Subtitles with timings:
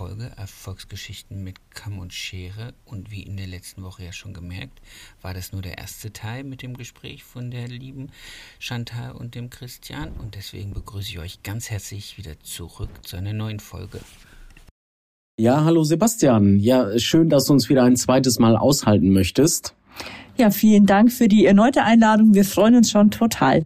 [0.00, 2.72] Folge Erfolgsgeschichten mit Kamm und Schere.
[2.86, 4.80] Und wie in der letzten Woche ja schon gemerkt,
[5.20, 8.08] war das nur der erste Teil mit dem Gespräch von der lieben
[8.58, 10.12] Chantal und dem Christian.
[10.12, 14.00] Und deswegen begrüße ich euch ganz herzlich wieder zurück zu einer neuen Folge.
[15.38, 16.58] Ja, hallo Sebastian.
[16.58, 19.74] Ja, schön, dass du uns wieder ein zweites Mal aushalten möchtest.
[20.38, 22.32] Ja, vielen Dank für die erneute Einladung.
[22.32, 23.64] Wir freuen uns schon total.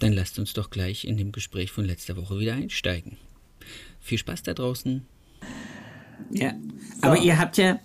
[0.00, 3.16] Dann lasst uns doch gleich in dem Gespräch von letzter Woche wieder einsteigen.
[4.00, 5.06] Viel Spaß da draußen.
[6.30, 6.52] Ja,
[7.00, 7.78] aber ihr habt ja,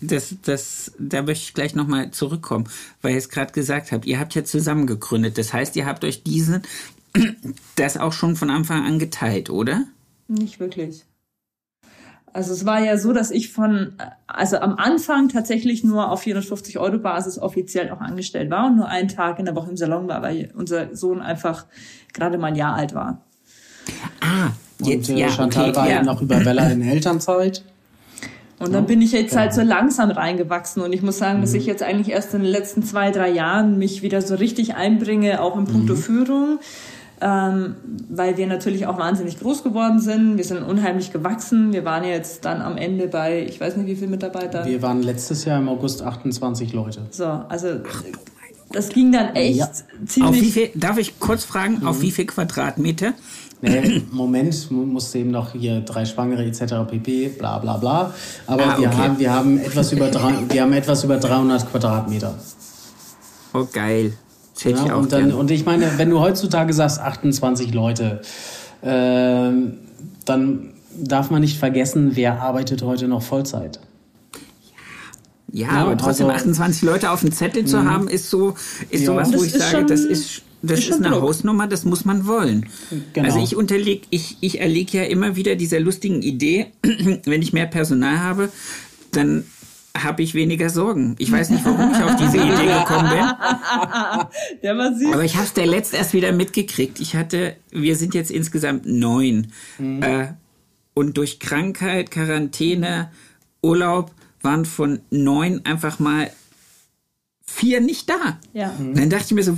[0.00, 2.68] das, das, da möchte ich gleich nochmal zurückkommen,
[3.02, 5.36] weil ihr es gerade gesagt habt, ihr habt ja zusammen gegründet.
[5.38, 6.62] Das heißt, ihr habt euch diesen,
[7.76, 9.84] das auch schon von Anfang an geteilt, oder?
[10.28, 11.04] Nicht wirklich.
[12.32, 13.94] Also es war ja so, dass ich von,
[14.28, 18.86] also am Anfang tatsächlich nur auf 450 Euro Basis offiziell auch angestellt war und nur
[18.86, 21.66] einen Tag in der Woche im Salon war, weil unser Sohn einfach
[22.12, 23.24] gerade mal ein Jahr alt war.
[24.20, 24.52] Ah,
[24.86, 26.02] jetzt, und äh, ja, Chantal okay, war ja.
[26.02, 27.64] noch über Wella in Elternzeit.
[28.58, 31.64] Und dann bin ich jetzt halt so langsam reingewachsen und ich muss sagen, dass ich
[31.64, 35.56] jetzt eigentlich erst in den letzten zwei, drei Jahren mich wieder so richtig einbringe, auch
[35.56, 35.98] in puncto mhm.
[35.98, 36.58] Führung
[37.20, 37.76] ähm,
[38.08, 40.36] weil wir natürlich auch wahnsinnig groß geworden sind.
[40.36, 41.72] Wir sind unheimlich gewachsen.
[41.72, 44.64] Wir waren jetzt dann am Ende bei, ich weiß nicht, wie viele Mitarbeiter.
[44.64, 47.02] Wir waren letztes Jahr im August 28 Leute.
[47.10, 47.80] So, also
[48.72, 49.70] das ging dann echt ja.
[50.06, 50.30] ziemlich.
[50.30, 51.86] Auf wie viel, darf ich kurz fragen, mhm.
[51.86, 53.12] auf wie viel Quadratmeter?
[53.62, 56.74] Nee, Moment, musste eben noch hier drei Schwangere etc.
[56.88, 57.28] pp.
[57.28, 58.14] bla bla bla.
[58.46, 58.80] Aber ah, okay.
[58.80, 62.34] wir, haben, wir, haben etwas über drei, wir haben etwas über 300 Quadratmeter.
[63.52, 64.14] Oh, geil.
[64.54, 67.74] Das hätte ja, ich auch und, dann, und ich meine, wenn du heutzutage sagst 28
[67.74, 68.20] Leute,
[68.82, 69.50] äh,
[70.24, 73.80] dann darf man nicht vergessen, wer arbeitet heute noch Vollzeit.
[75.52, 77.90] Ja, ja aber trotzdem also, 28 Leute auf dem Zettel zu mhm.
[77.90, 78.54] haben, ist so,
[78.90, 79.06] ist ja.
[79.06, 81.22] sowas, wo ich sage, schon, das ist, das ist, ist eine Druck.
[81.22, 82.66] Hausnummer, das muss man wollen.
[83.12, 83.26] Genau.
[83.26, 87.66] Also ich unterleg, ich, ich erlege ja immer wieder dieser lustigen Idee, wenn ich mehr
[87.66, 88.50] Personal habe,
[89.12, 89.44] dann
[89.96, 91.16] habe ich weniger Sorgen.
[91.18, 94.58] Ich weiß nicht, warum ich auf diese Idee gekommen bin.
[94.62, 95.12] Der war süß.
[95.12, 97.00] Aber ich habe es der letzt erst wieder mitgekriegt.
[97.00, 99.48] Ich hatte, wir sind jetzt insgesamt neun.
[99.78, 100.02] Mhm.
[100.02, 100.28] Äh,
[100.94, 103.10] und durch Krankheit, Quarantäne,
[103.62, 104.12] Urlaub
[104.42, 106.30] waren von neun einfach mal
[107.44, 108.38] vier nicht da.
[108.52, 108.72] Ja.
[108.78, 108.94] Mhm.
[108.94, 109.56] Dann dachte ich mir so,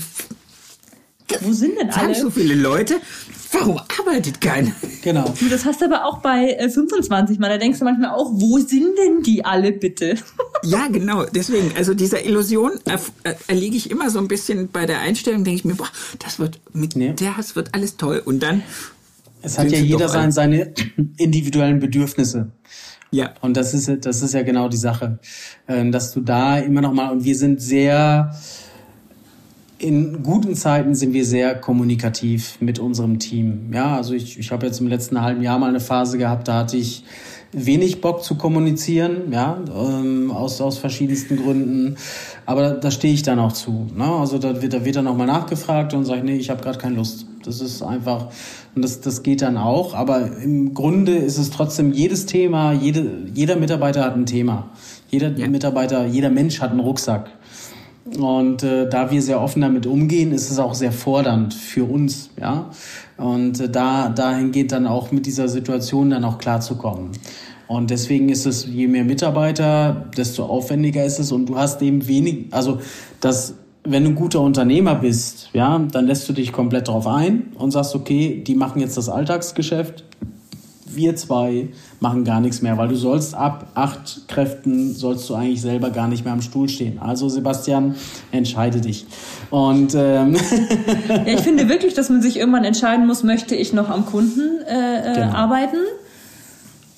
[1.41, 2.15] wo sind denn alle?
[2.15, 3.01] so viele Leute.
[3.53, 4.73] Warum arbeitet keiner?
[5.03, 5.33] Genau.
[5.51, 7.49] Das hast du aber auch bei 25 äh, Mal.
[7.51, 10.17] Da denkst du manchmal auch, wo sind denn die alle bitte?
[10.65, 11.25] Ja, genau.
[11.25, 12.71] Deswegen, also dieser Illusion
[13.49, 15.89] erliege ich immer so ein bisschen bei der Einstellung, denke ich mir, boah,
[16.21, 17.15] das wird mit nee.
[17.15, 18.23] der das wird alles toll.
[18.25, 18.63] Und dann.
[19.43, 20.73] Es hat ja jeder sein, seine
[21.17, 22.53] individuellen Bedürfnisse.
[23.11, 23.35] Ja.
[23.41, 25.19] Und das ist, das ist ja genau die Sache,
[25.67, 28.35] ähm, dass du da immer noch mal, und wir sind sehr,
[29.83, 33.73] in guten Zeiten sind wir sehr kommunikativ mit unserem Team.
[33.73, 36.61] Ja, also ich, ich habe jetzt im letzten halben Jahr mal eine Phase gehabt, da
[36.61, 37.05] hatte ich
[37.53, 41.97] wenig Bock zu kommunizieren, ja, ähm, aus, aus verschiedensten Gründen.
[42.47, 43.89] Aber da, da stehe ich dann auch zu.
[43.95, 44.05] Ne?
[44.05, 46.79] Also da wird, da wird dann auch mal nachgefragt und sage, nee, ich habe gerade
[46.79, 47.27] keine Lust.
[47.45, 48.29] Das ist einfach,
[48.75, 49.95] und das, das geht dann auch.
[49.95, 54.71] Aber im Grunde ist es trotzdem jedes Thema, jede, jeder Mitarbeiter hat ein Thema.
[55.11, 55.49] Jeder ja.
[55.49, 57.31] Mitarbeiter, jeder Mensch hat einen Rucksack.
[58.05, 62.31] Und äh, da wir sehr offen damit umgehen, ist es auch sehr fordernd für uns,
[62.41, 62.71] ja.
[63.17, 67.11] Und äh, da dahin geht dann auch mit dieser Situation dann auch klarzukommen.
[67.69, 71.33] Und deswegen ist es, je mehr Mitarbeiter, desto aufwendiger ist es.
[71.33, 72.81] Und du hast eben wenig, also
[73.21, 73.55] das,
[73.85, 77.71] wenn du ein guter Unternehmer bist, ja, dann lässt du dich komplett drauf ein und
[77.71, 80.05] sagst, okay, die machen jetzt das Alltagsgeschäft,
[80.87, 81.69] wir zwei
[82.03, 86.09] machen gar nichts mehr, weil du sollst ab acht Kräften sollst du eigentlich selber gar
[86.09, 86.99] nicht mehr am Stuhl stehen.
[86.99, 87.95] Also Sebastian,
[88.33, 89.07] entscheide dich.
[89.51, 90.35] Und ähm
[91.09, 94.61] ja, ich finde wirklich, dass man sich irgendwann entscheiden muss, möchte ich noch am Kunden
[94.69, 95.33] äh, äh genau.
[95.33, 95.79] arbeiten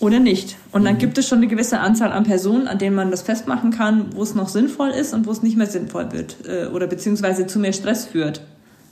[0.00, 0.56] oder nicht.
[0.73, 0.99] Und dann mhm.
[0.99, 4.23] gibt es schon eine gewisse Anzahl an Personen, an denen man das festmachen kann, wo
[4.23, 7.58] es noch sinnvoll ist und wo es nicht mehr sinnvoll wird äh, oder beziehungsweise zu
[7.58, 8.40] mehr Stress führt,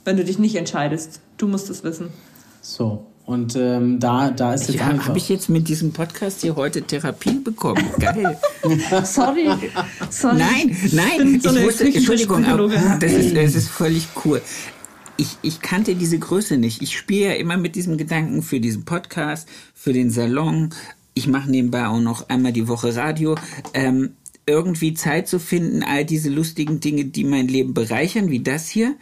[0.05, 1.21] wenn du dich nicht entscheidest.
[1.37, 2.09] Du musst es wissen.
[2.61, 6.57] So, und ähm, da, da ist jetzt ja, Habe ich jetzt mit diesem Podcast hier
[6.57, 7.85] heute Therapie bekommen?
[7.97, 8.37] Geil.
[9.05, 9.49] sorry.
[10.09, 10.37] sorry.
[10.37, 11.35] Nein, nein.
[11.35, 12.67] Ich, so ich wusste, Entschuldigung, aber
[12.99, 14.41] das ist, das ist völlig cool.
[15.15, 16.81] Ich, ich kannte diese Größe nicht.
[16.81, 20.71] Ich spiele ja immer mit diesem Gedanken für diesen Podcast, für den Salon.
[21.13, 23.35] ich mache nebenbei auch noch einmal die Woche Radio.
[23.73, 28.67] Ähm, irgendwie Zeit zu finden, all diese lustigen Dinge, die mein Leben bereichern, wie das
[28.67, 28.95] hier,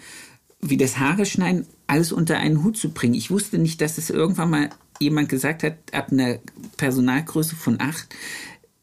[0.61, 3.13] wie das Haare schneiden, alles unter einen Hut zu bringen.
[3.13, 6.37] Ich wusste nicht, dass es irgendwann mal jemand gesagt hat, ab einer
[6.77, 8.07] Personalgröße von acht,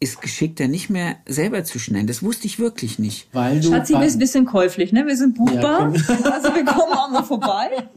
[0.01, 2.07] ist geschickter, nicht mehr selber zu schneiden.
[2.07, 3.27] Das wusste ich wirklich nicht.
[3.33, 5.05] Weil du Schatzi, wir sind ein bisschen käuflich, ne?
[5.07, 5.93] Wir sind buchbar.
[5.93, 7.89] Ja, also wir kommen auch mal vorbei.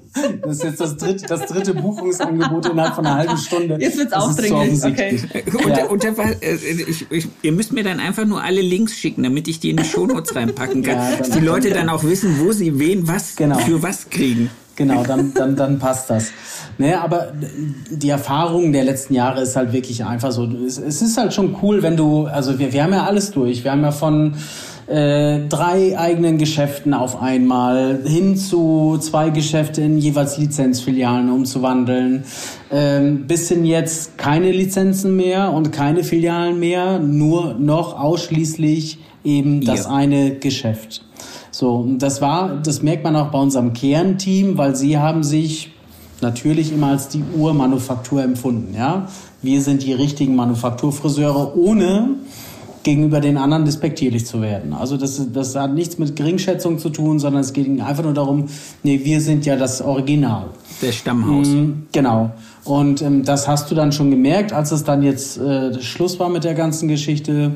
[0.41, 3.77] Das ist jetzt das dritte, das dritte Buchungsangebot innerhalb von einer halben Stunde.
[3.79, 5.21] Jetzt wird's aufdringlich, okay.
[5.67, 5.85] Ja.
[5.85, 9.47] Und, und, äh, ich, ich, ihr müsst mir dann einfach nur alle Links schicken, damit
[9.47, 10.95] ich die in die Shownotes reinpacken kann.
[10.95, 13.59] Ja, dass die Leute dann auch wissen, wo sie wen was genau.
[13.59, 14.49] für was kriegen.
[14.81, 16.31] Genau, dann, dann, dann passt das.
[16.77, 17.33] Ne, aber
[17.91, 20.45] die Erfahrung der letzten Jahre ist halt wirklich einfach so.
[20.65, 23.63] Es, es ist halt schon cool, wenn du, also wir, wir haben ja alles durch.
[23.63, 24.33] Wir haben ja von
[24.87, 32.23] äh, drei eigenen Geschäften auf einmal hin zu zwei Geschäfte in jeweils Lizenzfilialen umzuwandeln.
[32.71, 39.83] Ähm, bisschen jetzt keine Lizenzen mehr und keine Filialen mehr, nur noch ausschließlich eben das
[39.83, 39.91] ja.
[39.91, 41.05] eine Geschäft.
[41.51, 45.71] So, das war, das merkt man auch bei unserem Kernteam, weil sie haben sich
[46.21, 49.07] natürlich immer als die Urmanufaktur empfunden, ja.
[49.41, 52.11] Wir sind die richtigen Manufakturfriseure, ohne
[52.83, 54.73] gegenüber den anderen despektierlich zu werden.
[54.73, 58.45] Also das, das hat nichts mit Geringschätzung zu tun, sondern es geht einfach nur darum,
[58.83, 60.45] nee, wir sind ja das Original.
[60.81, 61.47] Der Stammhaus.
[61.47, 62.31] Mhm, genau.
[62.63, 66.29] Und ähm, das hast du dann schon gemerkt, als es dann jetzt äh, Schluss war
[66.29, 67.53] mit der ganzen Geschichte.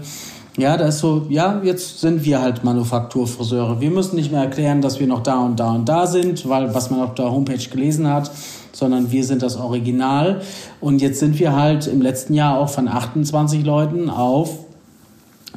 [0.58, 3.82] Ja, da ist so, ja, jetzt sind wir halt Manufakturfriseure.
[3.82, 6.74] Wir müssen nicht mehr erklären, dass wir noch da und da und da sind, weil
[6.74, 8.32] was man auf der Homepage gelesen hat,
[8.72, 10.42] sondern wir sind das Original.
[10.80, 14.60] Und jetzt sind wir halt im letzten Jahr auch von 28 Leuten auf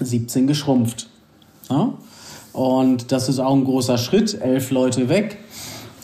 [0.01, 1.09] 17 geschrumpft.
[1.71, 1.93] Ja?
[2.53, 5.39] Und das ist auch ein großer Schritt, elf Leute weg.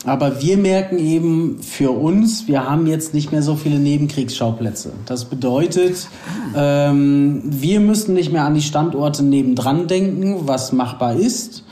[0.05, 4.91] Aber wir merken eben für uns, wir haben jetzt nicht mehr so viele Nebenkriegsschauplätze.
[5.07, 6.07] Das bedeutet,
[6.55, 11.63] ähm, wir müssen nicht mehr an die Standorte nebendran denken, was machbar ist.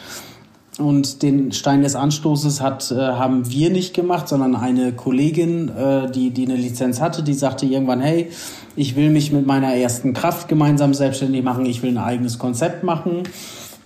[0.79, 6.11] Und den Stein des Anstoßes hat, äh, haben wir nicht gemacht, sondern eine Kollegin, äh,
[6.11, 8.31] die, die eine Lizenz hatte, die sagte irgendwann, hey,
[8.75, 12.83] ich will mich mit meiner ersten Kraft gemeinsam selbstständig machen, ich will ein eigenes Konzept
[12.83, 13.23] machen.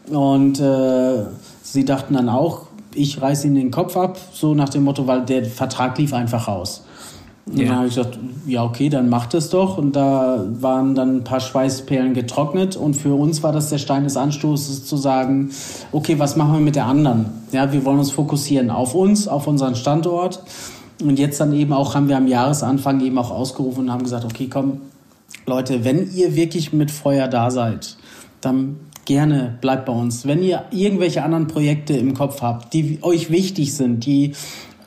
[0.09, 1.25] Und äh,
[1.61, 5.25] sie dachten dann auch, ich reiße ihnen den Kopf ab, so nach dem Motto, weil
[5.25, 6.83] der Vertrag lief einfach raus.
[7.45, 7.67] Und ja.
[7.67, 9.77] dann habe ich gesagt, ja, okay, dann macht es doch.
[9.77, 12.75] Und da waren dann ein paar Schweißperlen getrocknet.
[12.75, 15.51] Und für uns war das der Stein des Anstoßes zu sagen,
[15.93, 17.27] okay, was machen wir mit der anderen?
[17.53, 20.43] Ja, wir wollen uns fokussieren auf uns, auf unseren Standort.
[21.01, 24.25] Und jetzt dann eben auch haben wir am Jahresanfang eben auch ausgerufen und haben gesagt,
[24.25, 24.81] okay, komm,
[25.45, 27.95] Leute, wenn ihr wirklich mit Feuer da seid,
[28.41, 28.77] dann
[29.07, 30.27] gerne bleibt bei uns.
[30.27, 34.33] Wenn ihr irgendwelche anderen Projekte im Kopf habt, die euch wichtig sind, die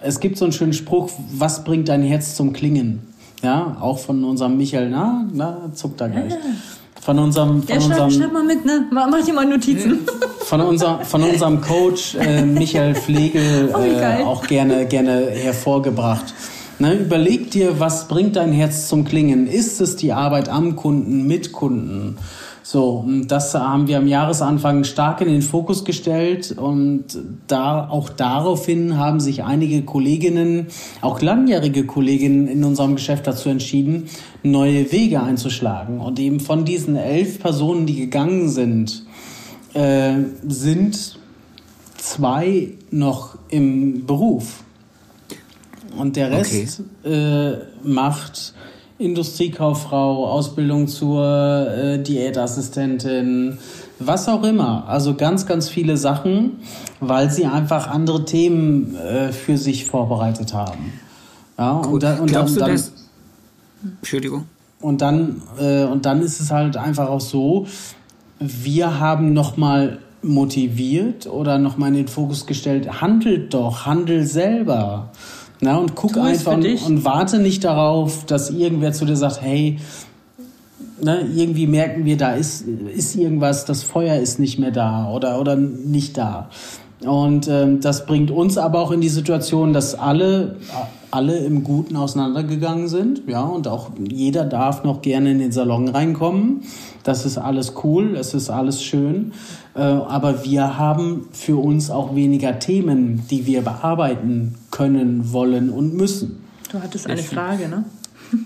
[0.02, 3.00] es gibt so einen schönen Spruch, was bringt dein Herz zum Klingen?
[3.42, 6.32] Ja, auch von unserem Michael, na, na, zuckt da gleich.
[7.00, 8.86] Von unserem, von Der unserem, schreib, mal mit, ne?
[8.92, 10.00] Mach dir mal Notizen.
[10.40, 16.34] Von, unser, von unserem Coach äh, Michael Flegel oh, äh, auch gerne, gerne hervorgebracht.
[16.80, 19.46] Ne, überleg dir, was bringt dein Herz zum Klingen?
[19.46, 22.16] Ist es die Arbeit am Kunden, mit Kunden?
[22.72, 27.04] So, das haben wir am Jahresanfang stark in den Fokus gestellt und
[27.48, 30.68] da, auch daraufhin haben sich einige Kolleginnen,
[31.00, 34.08] auch langjährige Kolleginnen in unserem Geschäft dazu entschieden,
[34.44, 35.98] neue Wege einzuschlagen.
[35.98, 39.04] Und eben von diesen elf Personen, die gegangen sind,
[39.74, 41.18] äh, sind
[41.96, 44.62] zwei noch im Beruf.
[45.98, 47.12] Und der Rest okay.
[47.12, 48.54] äh, macht
[49.00, 53.58] Industriekauffrau, Ausbildung zur äh, Diätassistentin,
[53.98, 54.86] was auch immer.
[54.88, 56.58] Also ganz, ganz viele Sachen,
[57.00, 60.92] weil sie einfach andere Themen äh, für sich vorbereitet haben.
[61.58, 62.92] Ja, und, da, und Glaubst dann, du das?
[64.00, 64.44] Entschuldigung.
[64.80, 67.66] Und dann, äh, und dann ist es halt einfach auch so,
[68.38, 75.10] wir haben nochmal motiviert oder nochmal in den Fokus gestellt, handelt doch, handel selber.
[75.60, 79.78] Na, und guck einfach und, und, warte nicht darauf, dass irgendwer zu dir sagt, hey,
[81.02, 85.38] ne, irgendwie merken wir, da ist, ist irgendwas, das Feuer ist nicht mehr da oder,
[85.38, 86.48] oder nicht da.
[87.04, 90.56] Und ähm, das bringt uns aber auch in die Situation, dass alle,
[91.10, 93.22] alle im Guten auseinandergegangen sind.
[93.26, 96.62] Ja, und auch jeder darf noch gerne in den Salon reinkommen.
[97.02, 99.32] Das ist alles cool, es ist alles schön.
[99.74, 105.94] Äh, aber wir haben für uns auch weniger Themen, die wir bearbeiten können, wollen und
[105.94, 106.44] müssen.
[106.70, 107.84] Du hattest eine Frage, ne?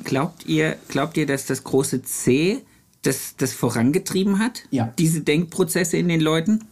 [0.04, 2.62] Glaubt ihr, glaubt ihr, dass das große C
[3.02, 4.62] das, das vorangetrieben hat?
[4.71, 4.92] Ja.
[4.99, 6.64] Diese Denkprozesse in den Leuten?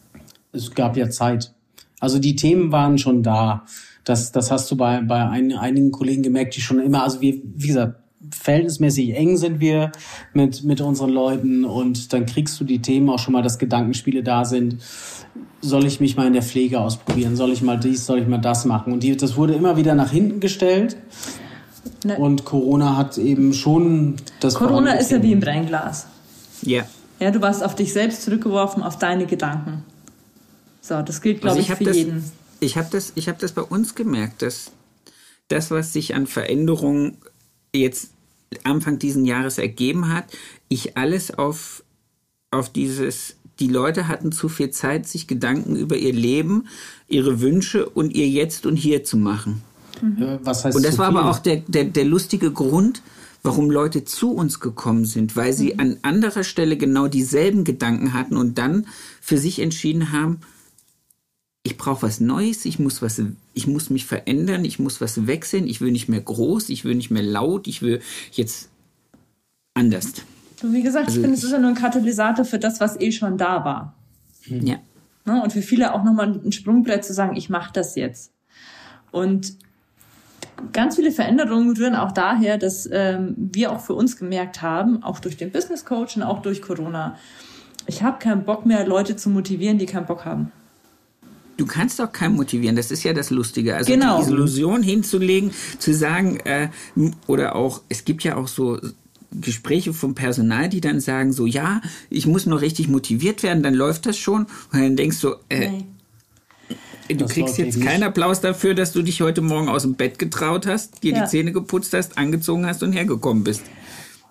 [0.53, 1.53] Es gab ja Zeit.
[2.01, 3.65] Also die Themen waren schon da.
[4.05, 7.35] Das, das hast du bei, bei ein, einigen Kollegen gemerkt, die schon immer, also wir,
[7.55, 7.97] wie gesagt,
[8.31, 9.93] verhältnismäßig eng sind wir
[10.33, 14.23] mit, mit unseren Leuten und dann kriegst du die Themen auch schon mal, dass Gedankenspiele
[14.23, 14.79] da sind.
[15.61, 17.37] Soll ich mich mal in der Pflege ausprobieren?
[17.37, 18.93] Soll ich mal dies, soll ich mal das machen?
[18.93, 20.97] Und die, das wurde immer wieder nach hinten gestellt.
[22.05, 22.17] Ne.
[22.17, 24.55] Und Corona hat eben schon das.
[24.55, 26.07] Corona ist ja wie ein Brennglas.
[26.63, 26.83] Ja.
[27.21, 29.85] Ja, du warst auf dich selbst zurückgeworfen, auf deine Gedanken.
[30.81, 32.25] So, das gilt, glaube also ich, ich für das, jeden.
[32.63, 34.71] Ich habe das, hab das bei uns gemerkt, dass
[35.49, 37.19] das, was sich an Veränderungen
[37.75, 38.11] jetzt
[38.65, 40.25] Anfang diesen Jahres ergeben hat,
[40.69, 41.83] ich alles auf,
[42.51, 46.69] auf dieses, die Leute hatten zu viel Zeit, sich Gedanken über ihr Leben,
[47.09, 49.63] ihre Wünsche und ihr Jetzt und Hier zu machen.
[50.01, 50.39] Mhm.
[50.43, 53.03] Was heißt und das war aber auch der, der, der lustige Grund,
[53.43, 55.81] warum Leute zu uns gekommen sind, weil sie mhm.
[55.81, 58.87] an anderer Stelle genau dieselben Gedanken hatten und dann
[59.21, 60.41] für sich entschieden haben,
[61.65, 63.23] ich brauche was Neues, ich muss was,
[63.55, 66.95] ich muss mich verändern, ich muss was wechseln, ich will nicht mehr groß, ich will
[66.95, 68.01] nicht mehr laut, ich will
[68.33, 68.69] jetzt
[69.75, 70.13] anders.
[70.63, 73.13] wie gesagt, also ich finde, es ist ja nur ein Katalysator für das, was eh
[73.13, 73.95] schon da war.
[74.47, 74.79] Ja.
[75.25, 75.43] Ne?
[75.43, 78.33] Und für viele auch nochmal ein Sprungbrett zu sagen, ich mache das jetzt.
[79.13, 79.57] Und
[80.73, 85.21] ganz viele Veränderungen rühren auch daher, dass ähm, wir auch für uns gemerkt haben, auch
[85.21, 87.17] durch den Business Coach und auch durch Corona,
[87.87, 90.51] ich habe keinen Bock mehr, Leute zu motivieren, die keinen Bock haben.
[91.63, 93.77] Du kannst doch keinen motivieren, das ist ja das Lustige.
[93.77, 94.21] Also genau.
[94.21, 96.71] die Illusion hinzulegen, zu sagen, äh,
[97.29, 98.81] oder auch, es gibt ja auch so
[99.31, 103.75] Gespräche vom Personal, die dann sagen so, ja, ich muss nur richtig motiviert werden, dann
[103.75, 104.47] läuft das schon.
[104.73, 105.85] Und dann denkst du, äh, nee.
[107.11, 110.19] du das kriegst jetzt keinen Applaus dafür, dass du dich heute Morgen aus dem Bett
[110.19, 111.23] getraut hast, dir ja.
[111.23, 113.63] die Zähne geputzt hast, angezogen hast und hergekommen bist.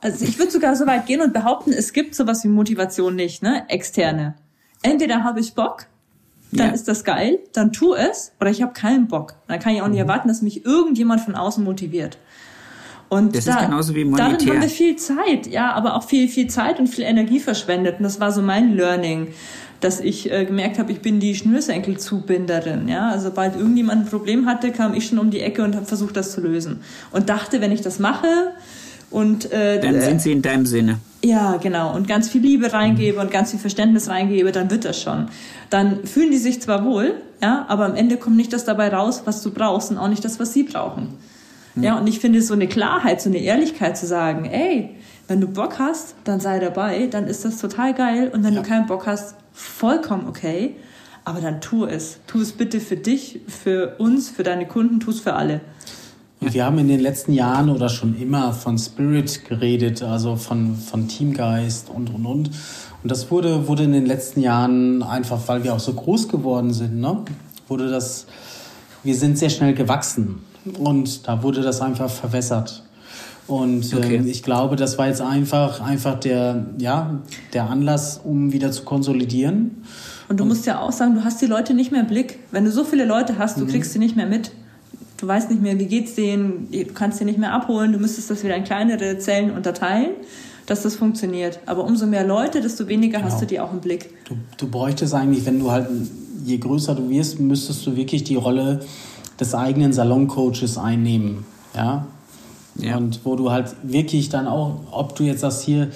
[0.01, 3.41] Also ich würde sogar so weit gehen und behaupten, es gibt sowas wie Motivation nicht,
[3.41, 3.63] ne?
[3.69, 4.35] Externe.
[4.81, 5.85] Entweder habe ich Bock
[6.51, 6.73] dann ja.
[6.73, 9.35] ist das geil, dann tu es, oder ich habe keinen Bock.
[9.47, 10.09] Dann kann ich auch nicht mhm.
[10.09, 12.17] erwarten, dass mich irgendjemand von außen motiviert.
[13.09, 14.31] Und das da, ist genauso wie monetär.
[14.31, 17.97] Darin haben wir viel Zeit, ja, aber auch viel, viel Zeit und viel Energie verschwendet.
[17.97, 19.27] Und das war so mein Learning,
[19.81, 22.87] dass ich äh, gemerkt habe, ich bin die Schnürsenkelzubinderin.
[22.87, 25.85] Ja, also sobald irgendjemand ein Problem hatte, kam ich schon um die Ecke und habe
[25.85, 26.81] versucht, das zu lösen.
[27.11, 28.53] Und dachte, wenn ich das mache,
[29.09, 30.99] und äh, dann sind sie in deinem Sinne.
[31.23, 31.93] Ja, genau.
[31.95, 35.27] Und ganz viel Liebe reingebe und ganz viel Verständnis reingebe, dann wird das schon.
[35.69, 39.21] Dann fühlen die sich zwar wohl, ja, aber am Ende kommt nicht das dabei raus,
[39.25, 41.17] was du brauchst und auch nicht das, was sie brauchen.
[41.75, 41.83] Mhm.
[41.83, 44.95] Ja, und ich finde so eine Klarheit, so eine Ehrlichkeit zu sagen, ey,
[45.27, 48.31] wenn du Bock hast, dann sei dabei, dann ist das total geil.
[48.33, 48.61] Und wenn ja.
[48.61, 50.75] du keinen Bock hast, vollkommen okay.
[51.23, 52.17] Aber dann tu es.
[52.25, 55.61] Tu es bitte für dich, für uns, für deine Kunden, tu es für alle.
[56.41, 60.75] Und wir haben in den letzten Jahren oder schon immer von Spirit geredet, also von,
[60.75, 62.49] von Teamgeist und, und, und.
[63.03, 66.73] Und das wurde, wurde in den letzten Jahren einfach, weil wir auch so groß geworden
[66.73, 67.17] sind, ne,
[67.67, 68.25] wurde das,
[69.03, 70.39] wir sind sehr schnell gewachsen.
[70.79, 72.83] Und da wurde das einfach verwässert.
[73.45, 74.15] Und okay.
[74.15, 77.19] ähm, ich glaube, das war jetzt einfach, einfach der, ja,
[77.53, 79.83] der Anlass, um wieder zu konsolidieren.
[80.27, 82.39] Und du musst ja auch sagen, du hast die Leute nicht mehr im Blick.
[82.51, 83.69] Wenn du so viele Leute hast, du mhm.
[83.69, 84.51] kriegst sie nicht mehr mit
[85.21, 88.31] du weißt nicht mehr, wie geht's denen, du kannst sie nicht mehr abholen, du müsstest
[88.31, 90.11] das wieder in kleinere Zellen unterteilen,
[90.65, 91.59] dass das funktioniert.
[91.67, 93.31] Aber umso mehr Leute, desto weniger genau.
[93.31, 94.09] hast du die auch im Blick.
[94.25, 95.87] Du, du bräuchtest eigentlich, wenn du halt,
[96.43, 98.81] je größer du wirst, müsstest du wirklich die Rolle
[99.39, 101.45] des eigenen Saloncoaches einnehmen.
[101.75, 102.07] Ja?
[102.75, 102.97] ja.
[102.97, 105.89] Und wo du halt wirklich dann auch, ob du jetzt das hier,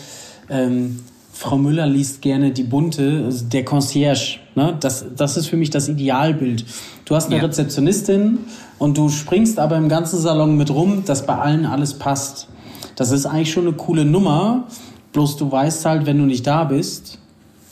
[0.49, 0.99] ähm,
[1.35, 4.39] Frau Müller liest gerne die bunte, also der Concierge.
[4.55, 4.77] Ne?
[4.79, 6.65] Das, das ist für mich das Idealbild.
[7.03, 7.43] Du hast eine ja.
[7.43, 8.39] Rezeptionistin
[8.79, 12.47] und du springst aber im ganzen Salon mit rum, dass bei allen alles passt.
[12.95, 14.63] Das ist eigentlich schon eine coole Nummer.
[15.11, 17.19] Bloß du weißt halt, wenn du nicht da bist,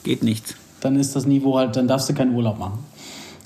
[0.03, 0.55] geht nichts.
[0.81, 2.79] Dann ist das Niveau halt, dann darfst du keinen Urlaub machen.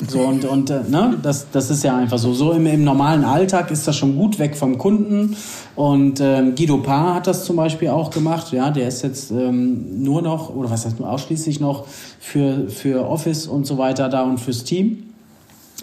[0.05, 2.31] So und, und äh, ne, das, das ist ja einfach so.
[2.33, 5.35] So im, im normalen Alltag ist das schon gut weg vom Kunden.
[5.75, 8.51] Und ähm, Guido Paar hat das zum Beispiel auch gemacht.
[8.51, 11.87] Ja, der ist jetzt ähm, nur noch, oder was heißt nur ausschließlich noch
[12.19, 15.03] für, für Office und so weiter da und fürs Team.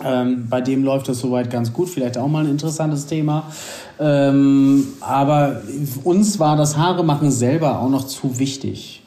[0.04, 3.44] Ähm, bei dem läuft das soweit ganz gut, vielleicht auch mal ein interessantes Thema.
[3.98, 5.62] Ähm, aber
[6.02, 9.03] uns war das Haaremachen selber auch noch zu wichtig.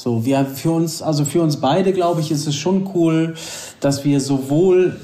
[0.00, 3.34] So, wir für uns, also für uns beide, glaube ich, ist es schon cool,
[3.80, 4.96] dass wir sowohl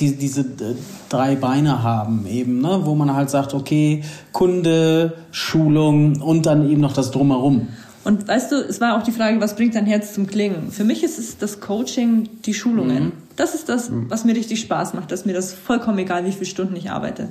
[0.00, 0.74] die, diese äh,
[1.08, 4.02] drei Beine haben, eben, ne, wo man halt sagt, okay,
[4.32, 7.68] Kunde, Schulung und dann eben noch das Drumherum.
[8.02, 10.72] Und weißt du, es war auch die Frage, was bringt dein Herz zum Klingen?
[10.72, 13.04] Für mich ist es das Coaching, die Schulungen.
[13.04, 13.12] Mhm.
[13.36, 14.10] Das ist das, mhm.
[14.10, 15.12] was mir richtig Spaß macht.
[15.12, 17.28] Das ist mir das vollkommen egal, wie viele Stunden ich arbeite.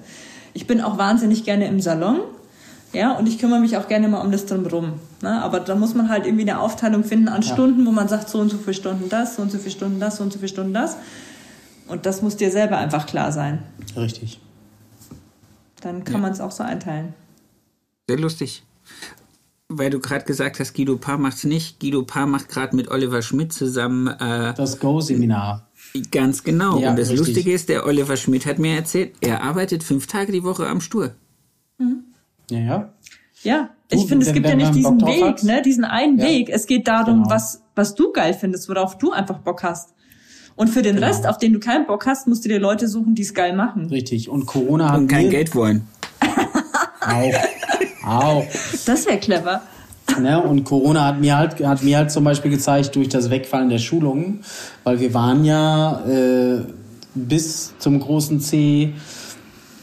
[0.54, 2.22] Ich bin auch wahnsinnig gerne im Salon.
[2.92, 4.94] Ja, und ich kümmere mich auch gerne mal um das drumherum.
[5.22, 5.42] Ne?
[5.42, 7.54] Aber da muss man halt irgendwie eine Aufteilung finden an ja.
[7.54, 10.00] Stunden, wo man sagt, so und so viele Stunden das, so und so viele Stunden
[10.00, 10.98] das, so und so viele Stunden das.
[11.88, 13.64] Und das muss dir selber einfach klar sein.
[13.96, 14.40] Richtig.
[15.82, 16.20] Dann kann ja.
[16.22, 17.14] man es auch so einteilen.
[18.08, 18.64] Sehr lustig.
[19.68, 21.80] Weil du gerade gesagt hast, Guido Paar macht's nicht.
[21.80, 25.68] Guido Paar macht gerade mit Oliver Schmidt zusammen äh, das Go-Seminar.
[26.12, 26.80] Ganz genau.
[26.80, 27.28] Ja, Und das richtig.
[27.28, 30.82] Lustige ist, der Oliver Schmidt hat mir erzählt, er arbeitet fünf Tage die Woche am
[30.82, 31.14] Stuhl.
[31.78, 32.04] Mhm.
[32.50, 32.94] Ja, ja.
[33.42, 35.44] Ja, ich finde, es gibt ja nicht diesen Weg, hat.
[35.44, 36.26] ne, diesen einen ja.
[36.26, 36.50] Weg.
[36.50, 37.30] Es geht darum, genau.
[37.30, 39.94] was, was du geil findest, worauf du einfach Bock hast.
[40.56, 41.08] Und für den genau.
[41.08, 43.56] Rest, auf den du keinen Bock hast, musst du dir Leute suchen, die es geil
[43.56, 43.86] machen.
[43.86, 44.28] Richtig.
[44.28, 45.88] Und Corona hat Und kein Geld wollen.
[47.02, 48.06] auch.
[48.06, 48.46] Auch.
[48.86, 49.62] Das wäre clever.
[50.20, 50.42] Ne?
[50.42, 53.78] Und Corona hat mir halt hat mir halt zum Beispiel gezeigt durch das Wegfallen der
[53.78, 54.44] Schulungen,
[54.84, 56.66] weil wir waren ja äh,
[57.16, 58.94] bis zum großen C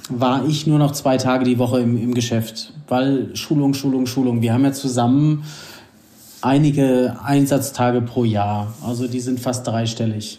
[0.09, 4.43] war ich nur noch zwei Tage die Woche im, im Geschäft, weil Schulung, Schulung, Schulung.
[4.43, 5.45] Wir haben ja zusammen
[6.43, 10.39] einige Einsatztage pro Jahr, also die sind fast dreistellig.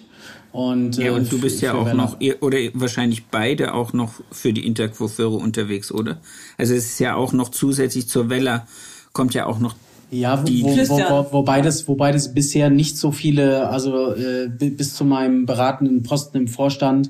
[0.54, 4.54] Und, ja, und äh, du bist ja auch noch, oder wahrscheinlich beide auch noch für
[4.54, 6.18] die Interquoföre unterwegs, oder?
[6.58, 8.64] Also es ist ja auch noch zusätzlich zur Welle,
[9.12, 9.76] kommt ja auch noch
[10.10, 14.96] ja, wo, wo, wo, wobei das, wobei das bisher nicht so viele, also äh, bis
[14.96, 17.10] zu meinem beratenden Posten im Vorstand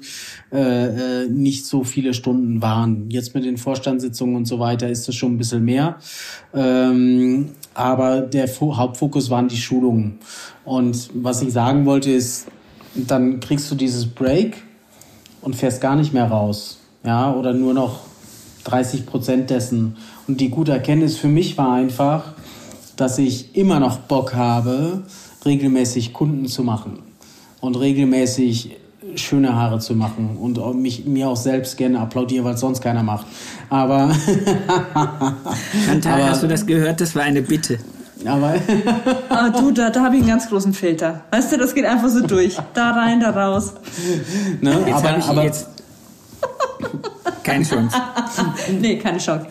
[0.51, 3.11] äh, äh, nicht so viele Stunden waren.
[3.11, 5.97] Jetzt mit den Vorstandssitzungen und so weiter ist das schon ein bisschen mehr.
[6.55, 10.17] Ähm, aber der Hauptfokus waren die Schulungen.
[10.65, 12.47] Und was ich sagen wollte ist,
[12.95, 14.63] dann kriegst du dieses Break
[15.41, 16.79] und fährst gar nicht mehr raus.
[17.05, 18.01] Ja, oder nur noch
[18.63, 19.97] 30 Prozent dessen.
[20.27, 22.33] Und die gute Erkenntnis für mich war einfach,
[22.97, 25.03] dass ich immer noch Bock habe,
[25.45, 26.99] regelmäßig Kunden zu machen
[27.61, 28.77] und regelmäßig
[29.15, 33.03] schöne Haare zu machen und mich, mir auch selbst gerne applaudieren, weil es sonst keiner
[33.03, 33.25] macht.
[33.69, 34.11] Aber.
[35.85, 36.99] Chantal, hast du das gehört?
[37.01, 37.79] Das war eine Bitte.
[38.25, 38.55] Aber.
[39.29, 41.21] ah, du, da, da habe ich einen ganz großen Filter.
[41.31, 42.57] Weißt du, das geht einfach so durch.
[42.73, 43.73] Da rein, da raus.
[44.61, 44.77] Ne?
[44.85, 45.67] Jetzt aber, aber jetzt
[47.47, 47.95] keine Chance.
[48.81, 49.47] nee, keine Chance.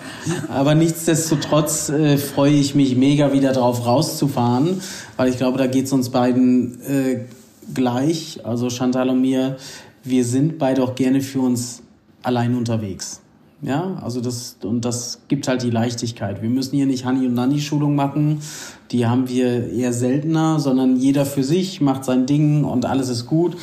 [0.48, 4.80] Aber nichtsdestotrotz äh, freue ich mich mega wieder drauf rauszufahren,
[5.16, 7.24] weil ich glaube, da geht es uns beiden äh,
[7.72, 8.40] gleich.
[8.44, 9.56] Also Chantal und mir,
[10.04, 11.82] wir sind beide auch gerne für uns
[12.22, 13.22] allein unterwegs.
[13.62, 16.42] Ja, also das, und das gibt halt die Leichtigkeit.
[16.42, 18.42] Wir müssen hier nicht Hani und Nani Schulung machen.
[18.90, 23.24] Die haben wir eher seltener, sondern jeder für sich macht sein Ding und alles ist
[23.24, 23.56] gut.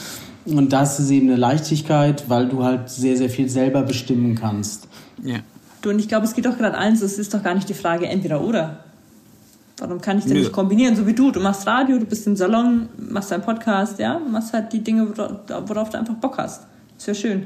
[0.46, 4.88] Und das ist eben eine Leichtigkeit, weil du halt sehr, sehr viel selber bestimmen kannst.
[5.24, 5.40] Ja.
[5.82, 7.74] Du, und ich glaube, es geht doch gerade eins, es ist doch gar nicht die
[7.74, 8.84] Frage entweder oder.
[9.78, 10.40] Warum kann ich denn Nö.
[10.40, 11.32] nicht kombinieren, so wie du?
[11.32, 15.18] Du machst Radio, du bist im Salon, machst deinen Podcast, ja, machst halt die Dinge,
[15.18, 16.64] worauf du einfach Bock hast.
[16.98, 17.46] Ist ja schön.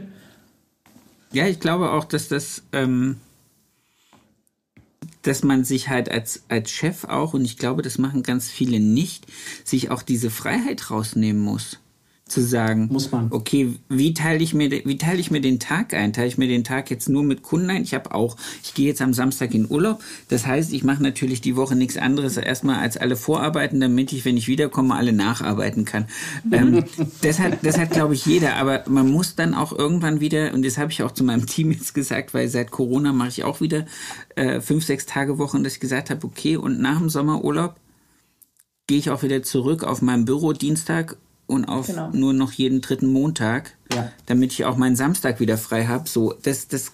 [1.31, 3.17] Ja, ich glaube auch, dass das, ähm,
[5.21, 8.79] dass man sich halt als, als Chef auch, und ich glaube, das machen ganz viele
[8.79, 9.25] nicht,
[9.63, 11.79] sich auch diese Freiheit rausnehmen muss
[12.28, 13.28] zu sagen, muss man.
[13.32, 16.13] Okay, wie teile ich mir, wie teile ich mir den Tag ein?
[16.13, 17.84] Teile ich mir den Tag jetzt nur mit Kunden ein?
[17.84, 20.02] Ich habe auch, ich gehe jetzt am Samstag in Urlaub.
[20.30, 24.26] Das heißt, ich mache natürlich die Woche nichts anderes erstmal als alle vorarbeiten, damit ich,
[24.26, 26.08] wenn ich wiederkomme, alle nacharbeiten kann.
[26.52, 26.84] ähm,
[27.22, 28.56] das hat, das hat, glaube ich, jeder.
[28.56, 31.72] Aber man muss dann auch irgendwann wieder, und das habe ich auch zu meinem Team
[31.72, 33.86] jetzt gesagt, weil seit Corona mache ich auch wieder
[34.36, 37.76] äh, fünf, sechs Tage Wochen, dass ich gesagt habe, okay, und nach dem Sommerurlaub
[38.88, 42.12] gehe ich auch wieder zurück auf meinem Büro Dienstag und auf genau.
[42.12, 44.12] nur noch jeden dritten Montag, ja.
[44.25, 46.07] damit ich auch meinen Samstag wieder frei habe.
[46.07, 46.91] So, das, das,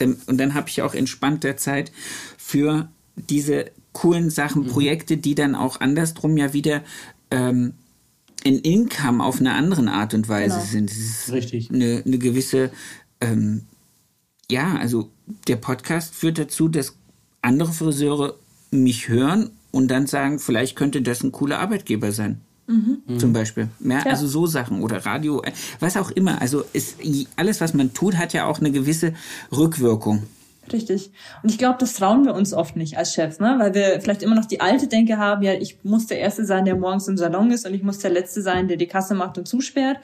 [0.00, 1.92] und dann habe ich auch entspannter Zeit
[2.38, 4.68] für diese coolen Sachen, mhm.
[4.68, 6.82] Projekte, die dann auch andersrum ja wieder
[7.30, 7.74] ähm,
[8.44, 10.66] ein Income auf eine andere Art und Weise genau.
[10.66, 10.90] sind.
[10.90, 11.70] Das ist Richtig.
[11.70, 12.70] Eine, eine gewisse,
[13.20, 13.62] ähm,
[14.50, 15.10] ja, also
[15.46, 16.96] der Podcast führt dazu, dass
[17.42, 18.36] andere Friseure
[18.70, 22.40] mich hören und dann sagen, vielleicht könnte das ein cooler Arbeitgeber sein.
[22.66, 23.18] Mhm.
[23.18, 23.68] Zum Beispiel.
[23.80, 26.40] Ja, ja, Also so Sachen oder Radio, äh, was auch immer.
[26.40, 26.96] Also ist,
[27.36, 29.14] alles, was man tut, hat ja auch eine gewisse
[29.50, 30.22] Rückwirkung.
[30.72, 31.10] Richtig.
[31.42, 33.56] Und ich glaube, das trauen wir uns oft nicht als Chefs, ne?
[33.58, 36.64] weil wir vielleicht immer noch die alte Denke haben, ja, ich muss der Erste sein,
[36.64, 39.38] der morgens im Salon ist und ich muss der Letzte sein, der die Kasse macht
[39.38, 39.98] und zusperrt.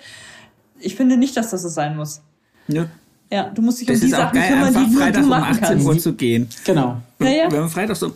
[0.81, 2.23] Ich finde nicht, dass das so sein muss.
[2.67, 2.87] Ja.
[3.31, 5.59] Ja, du musst dich das um die Sachen geil, kümmern, die nur Freitag du machen
[5.59, 6.49] um 18 Uhr zu gehen.
[6.65, 7.03] Genau.
[7.21, 7.53] Ja, ja.
[7.53, 8.13] Wenn wir Freitag so,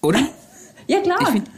[0.00, 0.20] oder?
[0.90, 1.18] Ja, klar.
[1.20, 1.50] Ich find,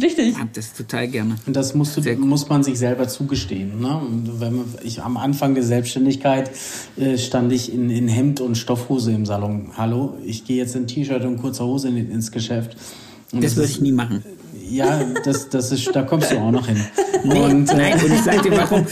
[0.00, 0.28] Richtig.
[0.28, 1.36] Ich hab das total gerne.
[1.46, 3.80] Und das musst du, muss man sich selber zugestehen.
[3.80, 4.00] Ne?
[4.38, 6.50] Wenn man, ich, am Anfang der Selbstständigkeit
[6.96, 9.70] äh, stand ich in, in Hemd und Stoffhose im Salon.
[9.76, 12.76] Hallo, ich gehe jetzt in T-Shirt und kurzer Hose in, ins Geschäft.
[13.32, 14.22] Und das, das würde ich nie machen.
[14.68, 16.84] Ja, das, das ist, da kommst du auch noch hin.
[17.24, 18.84] Nee, und, äh, nein, und ich sage dir warum.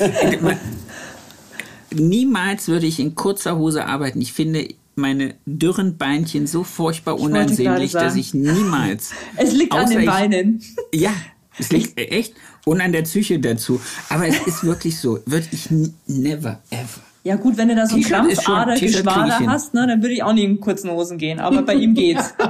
[1.92, 4.20] Niemals würde ich in kurzer Hose arbeiten.
[4.20, 9.12] Ich finde, meine dürren Beinchen so furchtbar unansehnlich, dass ich niemals.
[9.36, 10.62] Es liegt an den Beinen.
[10.90, 11.12] Ich, ja,
[11.58, 13.80] es liegt echt und an der Psyche dazu.
[14.08, 15.68] Aber es ist wirklich so, würde ich
[16.06, 20.14] never ever Ja gut, wenn du da so einen Krampfader, Geschwader hast, ne, dann würde
[20.14, 22.34] ich auch nicht in kurzen Hosen gehen, aber bei ihm geht's.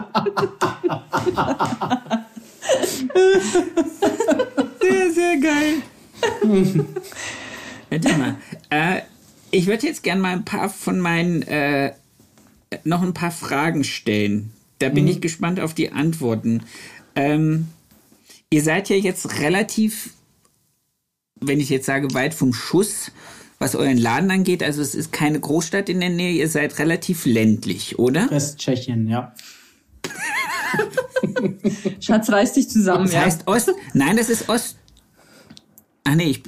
[4.80, 5.74] sehr, sehr geil.
[7.90, 8.37] Warte mal.
[8.70, 9.02] Äh,
[9.50, 11.92] ich würde jetzt gerne mal ein paar von meinen, äh,
[12.84, 14.52] noch ein paar Fragen stellen.
[14.78, 15.10] Da bin mhm.
[15.10, 16.62] ich gespannt auf die Antworten.
[17.14, 17.68] Ähm,
[18.50, 20.10] ihr seid ja jetzt relativ,
[21.40, 23.12] wenn ich jetzt sage, weit vom Schuss
[23.58, 24.62] was euren Laden angeht.
[24.62, 28.30] Also es ist keine Großstadt in der Nähe, ihr seid relativ ländlich, oder?
[28.30, 29.34] Westtschechien, ja.
[32.00, 33.04] Schatz, reiß dich zusammen.
[33.04, 33.20] Das ja.
[33.22, 33.70] heißt Ost.
[33.94, 34.76] Nein, das ist Ost.
[36.07, 36.43] Ah nee, ich,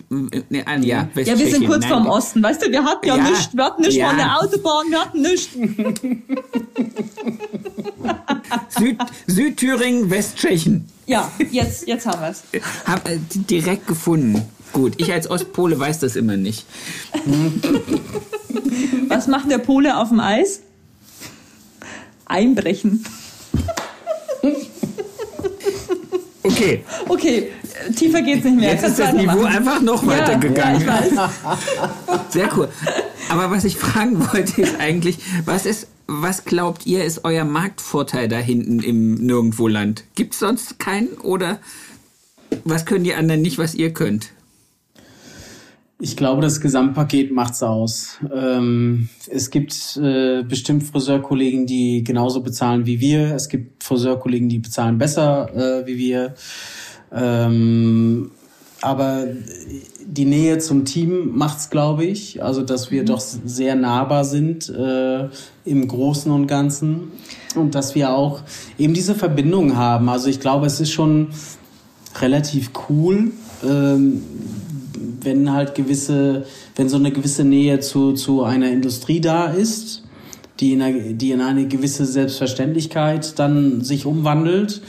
[0.50, 1.88] nee, ah, ja, ja, wir sind kurz Nein.
[1.88, 2.42] vorm Osten.
[2.42, 4.08] Weißt du, wir hatten ja, ja nichts, wir hatten nichts ja.
[4.08, 5.54] von der Autobahn, wir hatten nichts.
[8.78, 10.86] Süd, Südthüringen, Westtschechien.
[11.06, 12.42] Ja, jetzt, jetzt haben wir es.
[12.86, 14.42] Hab äh, direkt gefunden.
[14.74, 16.66] Gut, ich als Ostpole weiß das immer nicht.
[19.08, 20.60] Was macht der Pole auf dem Eis?
[22.26, 23.06] Einbrechen.
[26.46, 26.84] Okay.
[27.08, 27.52] Okay,
[27.96, 28.72] tiefer geht's nicht mehr.
[28.72, 29.46] Jetzt ist das Niveau machen.
[29.46, 30.84] einfach noch ja, weitergegangen.
[30.86, 31.30] Ja, ich weiß.
[32.30, 32.68] Sehr cool.
[33.28, 38.28] Aber was ich fragen wollte, ist eigentlich, was ist, was glaubt ihr, ist euer Marktvorteil
[38.28, 40.04] da hinten im Nirgendwoland?
[40.14, 41.58] Gibt es sonst keinen oder
[42.64, 44.30] was können die anderen nicht, was ihr könnt?
[45.98, 48.18] Ich glaube, das Gesamtpaket macht's aus.
[48.34, 53.34] Ähm, es gibt äh, bestimmt Friseurkollegen, die genauso bezahlen wie wir.
[53.34, 56.34] Es gibt Friseurkollegen, die bezahlen besser äh, wie wir.
[57.10, 58.30] Ähm,
[58.82, 59.26] aber
[60.04, 62.42] die Nähe zum Team macht's, glaube ich.
[62.42, 63.06] Also, dass wir mhm.
[63.06, 65.28] doch sehr nahbar sind äh,
[65.64, 67.12] im Großen und Ganzen
[67.54, 68.42] und dass wir auch
[68.76, 70.10] eben diese Verbindung haben.
[70.10, 71.28] Also, ich glaube, es ist schon
[72.20, 73.32] relativ cool.
[73.66, 74.22] Ähm,
[75.20, 80.02] wenn halt gewisse, wenn so eine gewisse Nähe zu, zu einer Industrie da ist,
[80.60, 84.82] die in, eine, die in eine gewisse Selbstverständlichkeit dann sich umwandelt.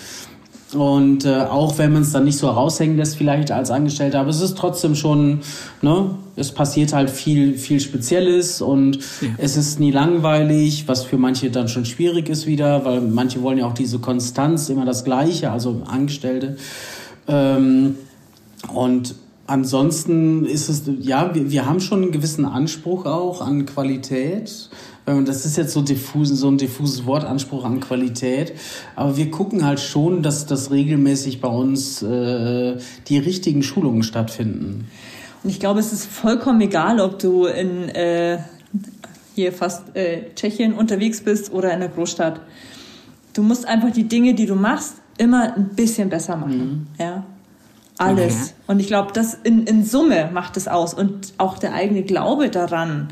[0.73, 4.29] Und äh, auch wenn man es dann nicht so raushängen lässt, vielleicht als Angestellter, aber
[4.29, 5.39] es ist trotzdem schon,
[5.81, 9.29] ne, es passiert halt viel, viel Spezielles und ja.
[9.37, 13.59] es ist nie langweilig, was für manche dann schon schwierig ist wieder, weil manche wollen
[13.59, 16.57] ja auch diese Konstanz, immer das Gleiche, also Angestellte.
[17.29, 17.95] Ähm,
[18.73, 19.15] und
[19.47, 24.69] Ansonsten ist es, ja, wir, wir haben schon einen gewissen Anspruch auch an Qualität.
[25.05, 28.51] Das ist jetzt so, diffus, so ein diffuses Wort, Anspruch an Qualität.
[28.97, 34.89] Aber wir gucken halt schon, dass, dass regelmäßig bei uns äh, die richtigen Schulungen stattfinden.
[35.43, 38.39] Und ich glaube, es ist vollkommen egal, ob du in äh,
[39.33, 42.41] hier fast äh, Tschechien unterwegs bist oder in der Großstadt.
[43.33, 46.57] Du musst einfach die Dinge, die du machst, immer ein bisschen besser machen.
[46.57, 46.87] Mhm.
[46.99, 47.23] Ja.
[47.97, 48.33] Alles.
[48.33, 48.53] Okay.
[48.67, 50.93] Und ich glaube, das in, in Summe macht es aus.
[50.93, 53.09] Und auch der eigene Glaube daran,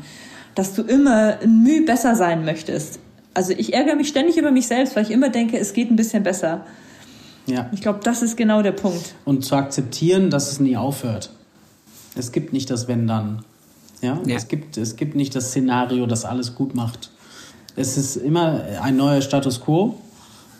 [0.54, 3.00] dass du immer ein Mühe besser sein möchtest.
[3.34, 5.96] Also ich ärgere mich ständig über mich selbst, weil ich immer denke, es geht ein
[5.96, 6.64] bisschen besser.
[7.46, 7.68] Ja.
[7.72, 9.14] Ich glaube, das ist genau der Punkt.
[9.24, 11.30] Und zu akzeptieren, dass es nie aufhört.
[12.16, 13.44] Es gibt nicht das Wenn dann.
[14.00, 14.20] Ja?
[14.24, 14.36] ja.
[14.36, 17.10] Es, gibt, es gibt nicht das Szenario, das alles gut macht.
[17.76, 20.00] Es ist immer ein neuer Status quo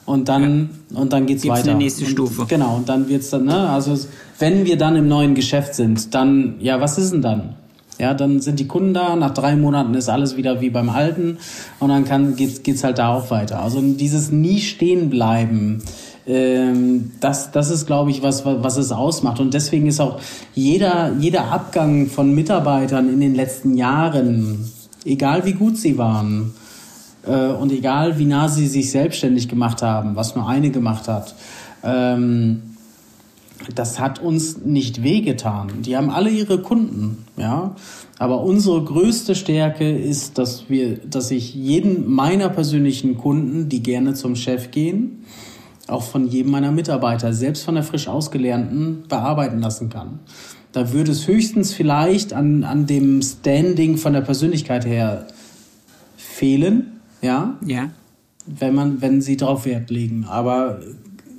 [0.06, 1.00] und dann ja.
[1.00, 1.70] und dann geht's Gibt's weiter.
[1.70, 2.42] Eine nächste Stufe.
[2.42, 3.98] Und, genau und dann wird's dann ne also
[4.38, 7.56] wenn wir dann im neuen Geschäft sind, dann ja was ist denn dann?
[7.98, 9.16] Ja, dann sind die Kunden da.
[9.16, 11.38] Nach drei Monaten ist alles wieder wie beim Alten
[11.80, 13.62] und dann kann geht's geht's halt da auch weiter.
[13.62, 15.82] Also dieses nie stehen bleiben.
[16.26, 19.38] Ähm, das, das ist, glaube ich, was, was es ausmacht.
[19.40, 20.18] Und deswegen ist auch
[20.54, 24.70] jeder, jeder Abgang von Mitarbeitern in den letzten Jahren,
[25.04, 26.52] egal wie gut sie waren,
[27.26, 31.34] äh, und egal, wie nah sie sich selbstständig gemacht haben, was nur eine gemacht hat,
[31.82, 32.62] ähm,
[33.74, 35.82] das hat uns nicht wehgetan.
[35.82, 37.74] Die haben alle ihre Kunden, ja.
[38.18, 44.14] Aber unsere größte Stärke ist, dass wir, dass ich jeden meiner persönlichen Kunden, die gerne
[44.14, 45.24] zum Chef gehen,
[45.88, 50.20] auch von jedem meiner Mitarbeiter, selbst von der frisch Ausgelernten, bearbeiten lassen kann.
[50.72, 55.26] Da würde es höchstens vielleicht an, an dem Standing von der Persönlichkeit her
[56.16, 57.56] fehlen, ja.
[57.64, 57.90] Ja.
[58.46, 60.26] Wenn man, wenn sie darauf Wert legen.
[60.28, 60.80] Aber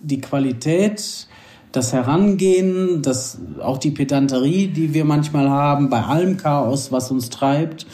[0.04, 1.28] die Qualität,
[1.72, 7.30] das Herangehen, das, auch die Pedanterie, die wir manchmal haben, bei allem Chaos, was uns
[7.30, 7.86] treibt,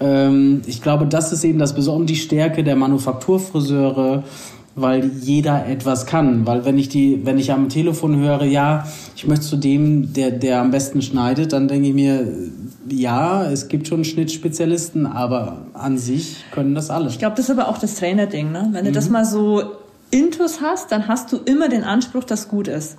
[0.00, 4.24] ähm, ich glaube, das ist eben das Besondere, die Stärke der Manufakturfriseure,
[4.76, 6.46] weil jeder etwas kann.
[6.46, 8.86] Weil wenn ich die, wenn ich am Telefon höre, ja,
[9.16, 12.28] ich möchte zu dem, der, der am besten schneidet, dann denke ich mir,
[12.88, 17.08] ja, es gibt schon Schnittspezialisten, aber an sich können das alle.
[17.08, 18.68] Ich glaube, das ist aber auch das Trainerding, ne?
[18.72, 18.94] Wenn du mhm.
[18.94, 19.62] das mal so
[20.10, 22.98] intus hast, dann hast du immer den Anspruch, dass gut ist.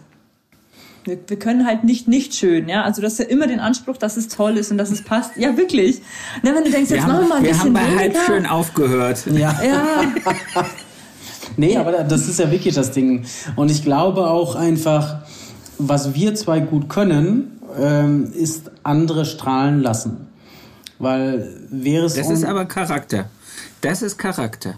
[1.05, 2.81] wir, wir können halt nicht nicht schön, ja.
[2.81, 5.37] Also du hast ja immer den Anspruch, dass es toll ist und dass es passt.
[5.37, 6.01] Ja, wirklich.
[6.41, 7.99] Ne, wenn du denkst, jetzt wir machen wir mal ein wir bisschen Wir haben bei
[7.99, 9.25] halb schön aufgehört.
[9.27, 9.55] Ja.
[9.63, 10.03] ja.
[11.57, 13.25] nee, aber das ist ja wirklich das Ding.
[13.55, 15.21] Und ich glaube auch einfach,
[15.77, 20.27] was wir zwei gut können, ähm, ist andere strahlen lassen.
[20.99, 22.15] Weil wäre es.
[22.15, 23.29] Das ist aber Charakter.
[23.81, 24.75] Das ist Charakter.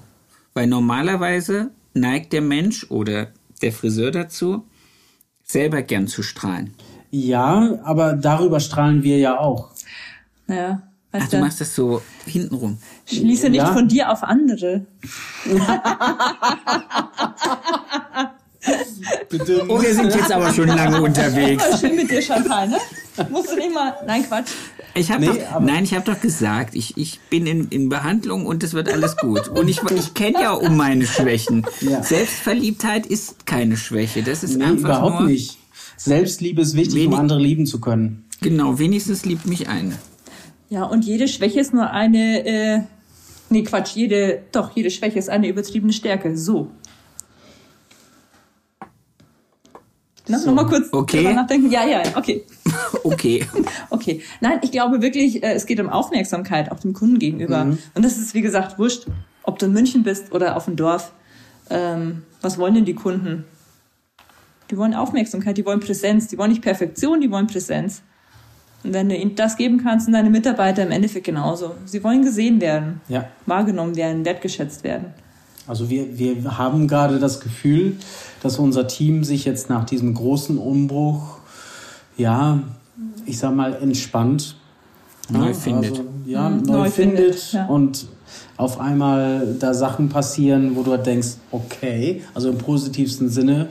[0.53, 3.27] Weil normalerweise neigt der Mensch oder
[3.61, 4.65] der Friseur dazu,
[5.43, 6.73] selber gern zu strahlen.
[7.11, 9.69] Ja, aber darüber strahlen wir ja auch.
[10.47, 10.81] Ja.
[11.11, 12.77] Ach, du machst das so hintenrum.
[13.05, 13.73] Schließe nicht ja.
[13.73, 14.85] von dir auf andere.
[19.67, 21.79] oh, wir sind jetzt aber schon lange unterwegs.
[21.79, 22.77] Schön mit dir, Chantal, ne?
[23.31, 23.95] Musst du nicht mal.
[24.05, 24.51] Nein, Quatsch.
[24.93, 28.45] Ich hab nee, doch, nein, ich habe doch gesagt, ich, ich bin in, in Behandlung
[28.45, 29.47] und es wird alles gut.
[29.47, 31.65] Und ich, ich kenne ja um meine Schwächen.
[31.81, 32.03] Ja.
[32.03, 34.23] Selbstverliebtheit ist keine Schwäche.
[34.23, 35.57] Das ist nee, einfach überhaupt nur, nicht.
[35.97, 38.25] Selbstliebe ist wichtig, um andere lieben zu können.
[38.41, 39.97] Genau, wenigstens liebt mich eine.
[40.69, 42.81] Ja, und jede Schwäche ist nur eine, äh,
[43.49, 46.37] nee, Quatsch, jede, doch, jede Schwäche ist eine übertriebene Stärke.
[46.37, 46.69] So.
[50.27, 50.37] Ne?
[50.37, 50.51] So.
[50.51, 51.33] Nochmal kurz okay.
[51.33, 51.71] nachdenken.
[51.71, 52.45] Ja, ja, okay.
[53.03, 53.45] okay.
[53.89, 54.21] okay.
[54.41, 57.65] Nein, ich glaube wirklich, äh, es geht um Aufmerksamkeit auch dem Kunden gegenüber.
[57.65, 57.79] Mhm.
[57.95, 59.07] Und das ist, wie gesagt, wurscht,
[59.41, 61.13] ob du in München bist oder auf dem Dorf.
[61.71, 63.45] Ähm, was wollen denn die Kunden?
[64.69, 68.03] Die wollen Aufmerksamkeit, die wollen Präsenz, die wollen nicht Perfektion, die wollen Präsenz.
[68.83, 71.75] Und wenn du ihnen das geben kannst, sind deine Mitarbeiter im Endeffekt genauso.
[71.85, 73.25] Sie wollen gesehen werden, ja.
[73.45, 75.13] wahrgenommen werden, wertgeschätzt werden.
[75.67, 77.97] Also wir, wir haben gerade das Gefühl,
[78.41, 81.37] dass unser Team sich jetzt nach diesem großen Umbruch,
[82.17, 82.59] ja,
[83.25, 84.55] ich sag mal, entspannt.
[85.29, 85.91] Neu ja, findet.
[85.91, 87.65] Also, ja, mhm, neu, neu, findet, findet ja.
[87.67, 88.07] und
[88.57, 93.67] auf einmal da Sachen passieren, wo du halt denkst, okay, also im positivsten Sinne,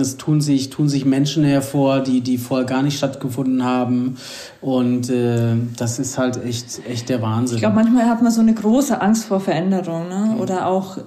[0.00, 4.16] es tun sich, tun sich Menschen hervor, die, die vorher gar nicht stattgefunden haben.
[4.60, 7.56] Und äh, das ist halt echt, echt der Wahnsinn.
[7.56, 10.08] Ich glaube, manchmal hat man so eine große Angst vor Veränderung.
[10.08, 10.36] Ne?
[10.40, 10.98] Oder auch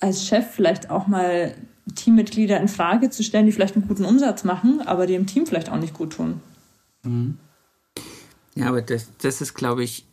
[0.00, 1.54] als Chef vielleicht auch mal
[1.94, 5.46] Teammitglieder in Frage zu stellen, die vielleicht einen guten Umsatz machen, aber die im Team
[5.46, 6.40] vielleicht auch nicht gut tun.
[7.02, 7.38] Mhm.
[8.54, 10.04] Ja, aber das, das ist, glaube ich,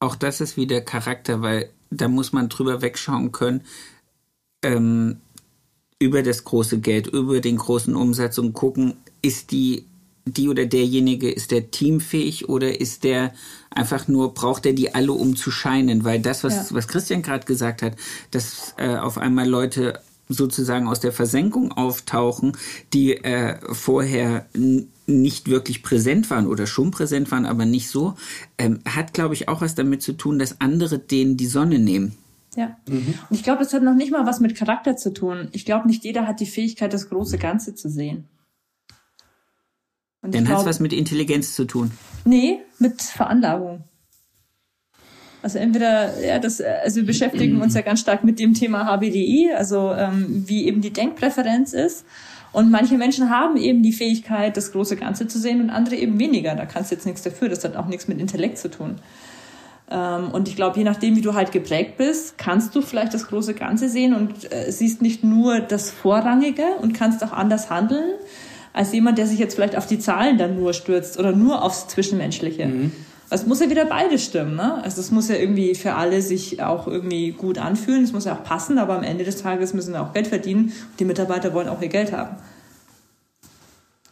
[0.00, 3.62] auch das ist wieder Charakter, weil da muss man drüber wegschauen können,
[4.62, 5.20] ähm,
[5.98, 9.84] über das große Geld, über den großen Umsatz und gucken, ist die,
[10.24, 13.32] die oder derjenige, ist der teamfähig oder ist der
[13.70, 16.04] einfach nur, braucht er die alle, um zu scheinen?
[16.04, 16.76] Weil das, was, ja.
[16.76, 17.96] was Christian gerade gesagt hat,
[18.30, 22.56] dass äh, auf einmal Leute sozusagen aus der Versenkung auftauchen,
[22.92, 24.46] die äh, vorher
[25.06, 28.14] nicht wirklich präsent waren oder schon präsent waren, aber nicht so,
[28.58, 32.12] ähm, hat, glaube ich, auch was damit zu tun, dass andere denen die Sonne nehmen.
[32.56, 32.76] Ja.
[32.88, 33.14] Mhm.
[33.28, 35.48] Und ich glaube, das hat noch nicht mal was mit Charakter zu tun.
[35.52, 38.28] Ich glaube, nicht jeder hat die Fähigkeit, das große Ganze zu sehen.
[40.22, 41.92] Und Dann hat es was mit Intelligenz zu tun.
[42.24, 43.84] Nee, mit Veranlagung.
[45.42, 49.52] Also entweder, ja, das, also wir beschäftigen uns ja ganz stark mit dem Thema HBDI,
[49.56, 52.04] also ähm, wie eben die Denkpräferenz ist.
[52.52, 56.18] Und manche Menschen haben eben die Fähigkeit, das große Ganze zu sehen und andere eben
[56.18, 56.54] weniger.
[56.54, 57.48] Da kannst du jetzt nichts dafür.
[57.48, 58.96] Das hat auch nichts mit Intellekt zu tun.
[59.90, 63.28] Ähm, und ich glaube, je nachdem, wie du halt geprägt bist, kannst du vielleicht das
[63.28, 68.14] große Ganze sehen und äh, siehst nicht nur das Vorrangige und kannst auch anders handeln
[68.72, 71.88] als jemand, der sich jetzt vielleicht auf die Zahlen dann nur stürzt oder nur aufs
[71.88, 72.66] Zwischenmenschliche.
[72.66, 72.92] Mhm.
[73.30, 74.56] Es muss ja wieder beides stimmen.
[74.56, 74.82] Ne?
[74.82, 78.04] Also es muss ja irgendwie für alle sich auch irgendwie gut anfühlen.
[78.04, 80.72] Es muss ja auch passen, aber am Ende des Tages müssen wir auch Geld verdienen.
[80.98, 82.36] Die Mitarbeiter wollen auch ihr Geld haben.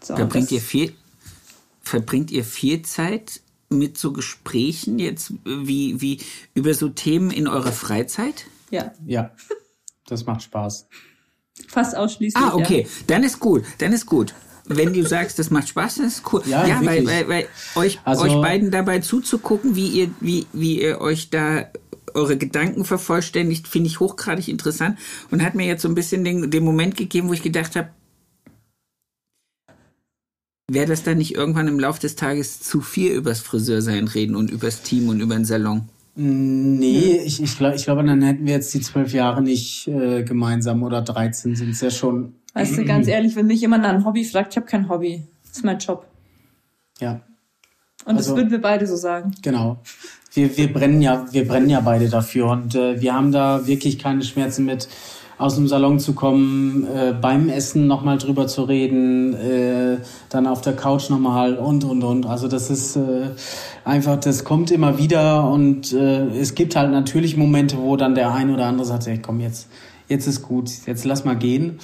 [0.02, 0.92] So, verbringt, ihr viel,
[1.82, 6.20] verbringt ihr viel Zeit mit so Gesprächen jetzt wie, wie
[6.55, 8.46] über so Themen in eurer Freizeit?
[8.70, 8.92] Ja.
[9.07, 9.33] Ja,
[10.07, 10.88] das macht Spaß.
[11.68, 12.42] Fast ausschließlich.
[12.42, 12.88] Ah, okay, ja.
[13.07, 14.35] dann ist gut, dann ist gut
[14.68, 16.42] wenn du sagst, das macht Spaß, das ist cool.
[16.46, 20.83] Ja, ja weil, weil, weil euch, also, euch beiden dabei zuzugucken, wie ihr, wie, wie
[20.83, 21.66] ihr euch da
[22.14, 24.98] eure Gedanken vervollständigt, finde ich hochgradig interessant
[25.31, 27.90] und hat mir jetzt so ein bisschen den, den Moment gegeben, wo ich gedacht habe,
[30.70, 34.50] wäre das dann nicht irgendwann im Laufe des Tages zu viel übers Friseursein reden und
[34.50, 35.88] übers Team und über den Salon?
[36.14, 40.22] Nee, ich, ich, glaub, ich glaube, dann hätten wir jetzt die zwölf Jahre nicht äh,
[40.22, 43.90] gemeinsam oder 13 sind es ja schon Weißt du, ganz ehrlich, wenn mich jemand nach
[43.90, 45.26] einem Hobby fragt, ich habe kein Hobby.
[45.42, 46.07] Das ist mein Job.
[47.00, 47.20] Ja.
[48.07, 49.33] Und also, das würden wir beide so sagen.
[49.42, 49.83] Genau.
[50.33, 53.98] Wir, wir brennen ja, wir brennen ja beide dafür und äh, wir haben da wirklich
[53.98, 54.88] keine Schmerzen mit,
[55.38, 59.99] aus dem Salon zu kommen, äh, beim Essen nochmal drüber zu reden, äh,
[60.31, 62.27] dann auf der Couch nochmal und und und.
[62.27, 63.31] Also das ist äh,
[63.85, 68.33] einfach, das kommt immer wieder und äh, es gibt halt natürlich Momente, wo dann der
[68.33, 69.68] ein oder andere sagt, hey, komm jetzt,
[70.09, 71.79] jetzt ist gut, jetzt lass mal gehen.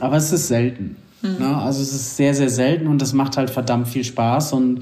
[0.00, 0.96] Aber es ist selten.
[1.24, 1.38] Mhm.
[1.38, 1.56] Ne?
[1.56, 4.52] Also es ist sehr, sehr selten und das macht halt verdammt viel Spaß.
[4.52, 4.80] Und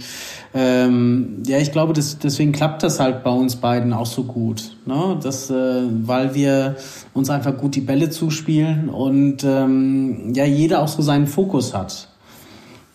[0.52, 4.76] ähm, ja, ich glaube, das, deswegen klappt das halt bei uns beiden auch so gut.
[4.84, 5.18] Ne?
[5.22, 6.76] Das, äh, weil wir
[7.14, 12.08] uns einfach gut die Bälle zuspielen und ähm, ja, jeder auch so seinen Fokus hat.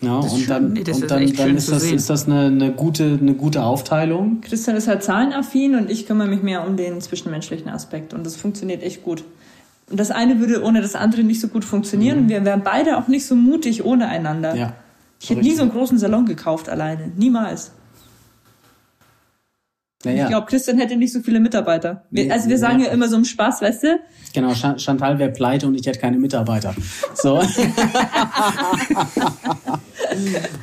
[0.00, 2.46] Ja, das und dann, nee, das und dann, ist, dann ist, das, ist das eine,
[2.46, 4.40] eine, gute, eine gute Aufteilung.
[4.42, 8.36] Christian ist halt zahlenaffin und ich kümmere mich mehr um den zwischenmenschlichen Aspekt und das
[8.36, 9.24] funktioniert echt gut.
[9.90, 12.18] Und das eine würde ohne das andere nicht so gut funktionieren.
[12.18, 12.22] Mhm.
[12.24, 14.54] Und wir wären beide auch nicht so mutig ohne einander.
[14.54, 14.74] Ja,
[15.20, 17.10] ich hätte nie so einen großen Salon gekauft alleine.
[17.16, 17.72] Niemals.
[20.04, 20.22] Naja.
[20.24, 22.04] Ich glaube, Christian hätte nicht so viele Mitarbeiter.
[22.10, 22.86] Wir, also wir sagen ja.
[22.86, 23.98] ja immer so im Spaß, weißt du?
[24.32, 26.72] Genau, Chantal wäre pleite und ich hätte keine Mitarbeiter.
[27.14, 27.38] So.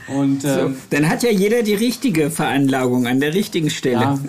[0.07, 4.01] und, ähm, so, dann hat ja jeder die richtige Veranlagung an der richtigen Stelle.
[4.01, 4.17] Ja.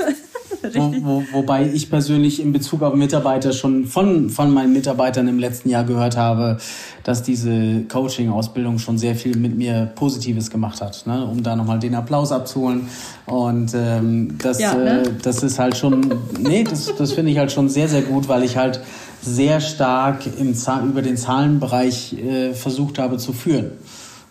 [0.74, 5.38] Wo, wo, wobei ich persönlich in Bezug auf Mitarbeiter schon von, von meinen Mitarbeitern im
[5.38, 6.58] letzten Jahr gehört habe,
[7.04, 11.24] dass diese Coaching-Ausbildung schon sehr viel mit mir Positives gemacht hat, ne?
[11.24, 12.88] um da nochmal den Applaus abzuholen.
[13.26, 15.02] Und ähm, das, ja, ne?
[15.02, 18.28] äh, das ist halt schon, nee, das, das finde ich halt schon sehr, sehr gut,
[18.28, 18.80] weil ich halt
[19.22, 20.54] sehr stark im
[20.88, 23.72] über den Zahlenbereich äh, versucht habe zu führen.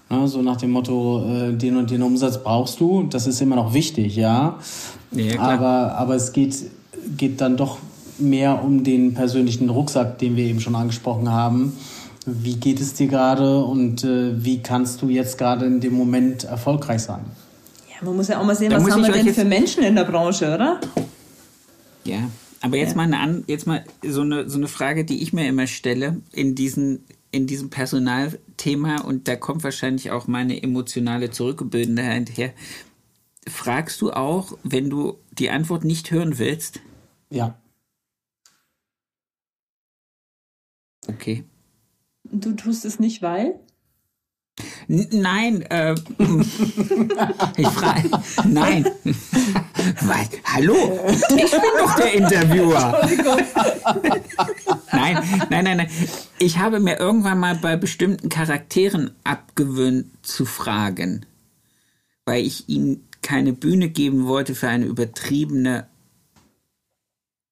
[0.09, 3.03] Ne, so nach dem Motto, äh, den und den Umsatz brauchst du.
[3.03, 4.59] Das ist immer noch wichtig, ja.
[5.15, 6.55] Ja aber, aber es geht,
[7.17, 7.77] geht dann doch
[8.17, 11.77] mehr um den persönlichen Rucksack, den wir eben schon angesprochen haben.
[12.25, 16.43] Wie geht es dir gerade und äh, wie kannst du jetzt gerade in dem Moment
[16.43, 17.25] erfolgreich sein?
[17.89, 19.95] Ja, man muss ja auch mal sehen, da was haben wir denn für Menschen in
[19.95, 20.79] der Branche, oder?
[22.03, 22.29] Ja,
[22.61, 23.05] aber jetzt ja.
[23.05, 26.55] mal eine, jetzt mal so eine, so eine Frage, die ich mir immer stelle in
[26.55, 27.03] diesen
[27.35, 32.51] in diesem Personalthema und da kommt wahrscheinlich auch meine emotionale Zurückgebildenheit her.
[33.47, 36.81] Fragst du auch, wenn du die Antwort nicht hören willst?
[37.29, 37.59] Ja.
[41.07, 41.43] Okay.
[42.23, 43.59] Du tust es nicht, weil?
[44.87, 45.93] Nein, äh,
[47.57, 48.09] ich frage,
[48.47, 48.85] nein.
[50.01, 50.29] Was?
[50.45, 53.07] Hallo, ich bin doch der Interviewer.
[54.91, 55.17] nein,
[55.49, 55.89] nein, nein, nein.
[56.39, 61.25] Ich habe mir irgendwann mal bei bestimmten Charakteren abgewöhnt zu fragen,
[62.25, 65.87] weil ich ihnen keine Bühne geben wollte für eine übertriebene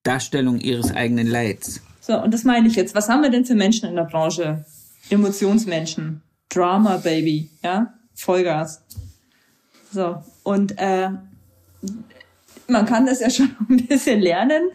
[0.04, 1.80] Darstellung ihres eigenen Leids.
[2.00, 2.94] So, und das meine ich jetzt.
[2.94, 4.64] Was haben wir denn für Menschen in der Branche?
[5.10, 6.22] Emotionsmenschen.
[6.48, 8.82] Drama Baby, ja, Vollgas.
[9.90, 11.10] So, und äh,
[12.68, 14.70] man kann das ja schon ein bisschen lernen,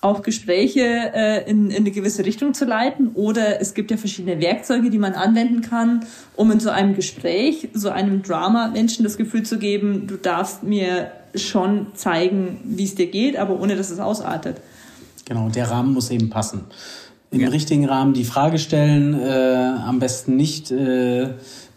[0.00, 0.80] auch Gespräche
[1.14, 3.10] äh, in, in eine gewisse Richtung zu leiten.
[3.14, 6.04] Oder es gibt ja verschiedene Werkzeuge, die man anwenden kann,
[6.36, 11.10] um in so einem Gespräch, so einem Drama-Menschen das Gefühl zu geben, du darfst mir
[11.34, 14.56] schon zeigen, wie es dir geht, aber ohne dass es ausartet.
[15.26, 16.62] Genau, der Rahmen muss eben passen
[17.30, 17.48] im ja.
[17.48, 21.28] richtigen Rahmen die Frage stellen, äh, am besten nicht äh,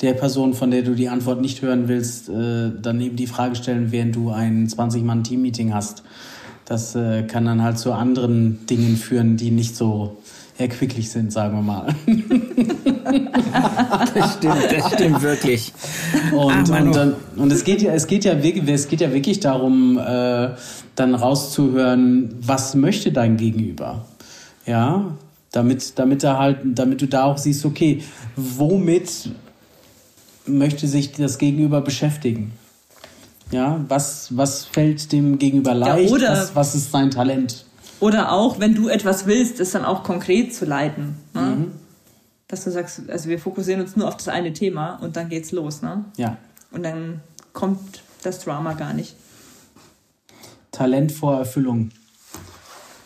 [0.01, 3.55] der Person, von der du die Antwort nicht hören willst, äh, dann eben die Frage
[3.55, 6.03] stellen, während du ein 20-Mann-Team-Meeting hast.
[6.65, 10.17] Das äh, kann dann halt zu anderen Dingen führen, die nicht so
[10.57, 11.95] erquicklich sind, sagen wir mal.
[14.13, 15.73] das stimmt, das stimmt wirklich.
[16.31, 19.13] Und, Ach, und, dann, und es geht ja, es geht ja wirklich, es geht ja
[19.13, 20.49] wirklich darum, äh,
[20.95, 24.05] dann rauszuhören, was möchte dein Gegenüber?
[24.65, 25.17] Ja,
[25.51, 28.03] damit, damit er halt, damit du da auch siehst, okay,
[28.35, 29.31] womit
[30.45, 32.53] möchte sich das Gegenüber beschäftigen?
[33.53, 36.09] Ja, was, was fällt dem Gegenüber leicht?
[36.09, 37.65] Ja, oder, was, was ist sein Talent?
[37.99, 41.15] Oder auch, wenn du etwas willst, es dann auch konkret zu leiten.
[41.35, 41.41] Ne?
[41.41, 41.71] Mhm.
[42.47, 45.51] Dass du sagst, also wir fokussieren uns nur auf das eine Thema und dann geht's
[45.51, 45.83] los.
[45.83, 46.03] Ne?
[46.17, 46.37] Ja.
[46.71, 47.21] Und dann
[47.53, 49.15] kommt das Drama gar nicht.
[50.71, 51.91] Talent vor Erfüllung.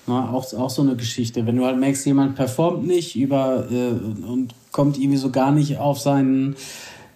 [0.07, 1.45] Na, auch, auch so eine Geschichte.
[1.45, 3.89] Wenn du halt merkst, jemand performt nicht über äh,
[4.25, 6.55] und kommt irgendwie so gar nicht auf seinen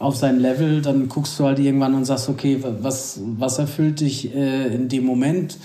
[0.02, 4.34] auf sein Level, dann guckst du halt irgendwann und sagst, okay, was, was erfüllt dich
[4.34, 5.58] äh, in dem Moment?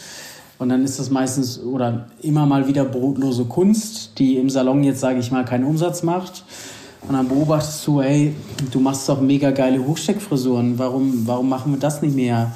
[0.59, 5.01] Und dann ist das meistens oder immer mal wieder brotlose Kunst, die im Salon jetzt,
[5.01, 6.44] sage ich mal, keinen Umsatz macht.
[7.07, 8.35] Und dann beobachtest du, ey,
[8.70, 10.79] du machst doch mega geile Hochsteckfrisuren.
[10.79, 12.53] Warum, warum machen wir das nicht mehr?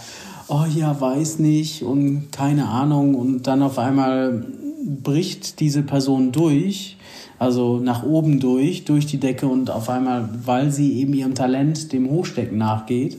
[0.49, 3.15] Oh ja, weiß nicht und keine Ahnung.
[3.15, 4.45] Und dann auf einmal
[4.85, 6.97] bricht diese Person durch,
[7.41, 11.91] also nach oben durch, durch die Decke und auf einmal, weil sie eben ihrem Talent,
[11.91, 13.17] dem Hochstecken nachgeht.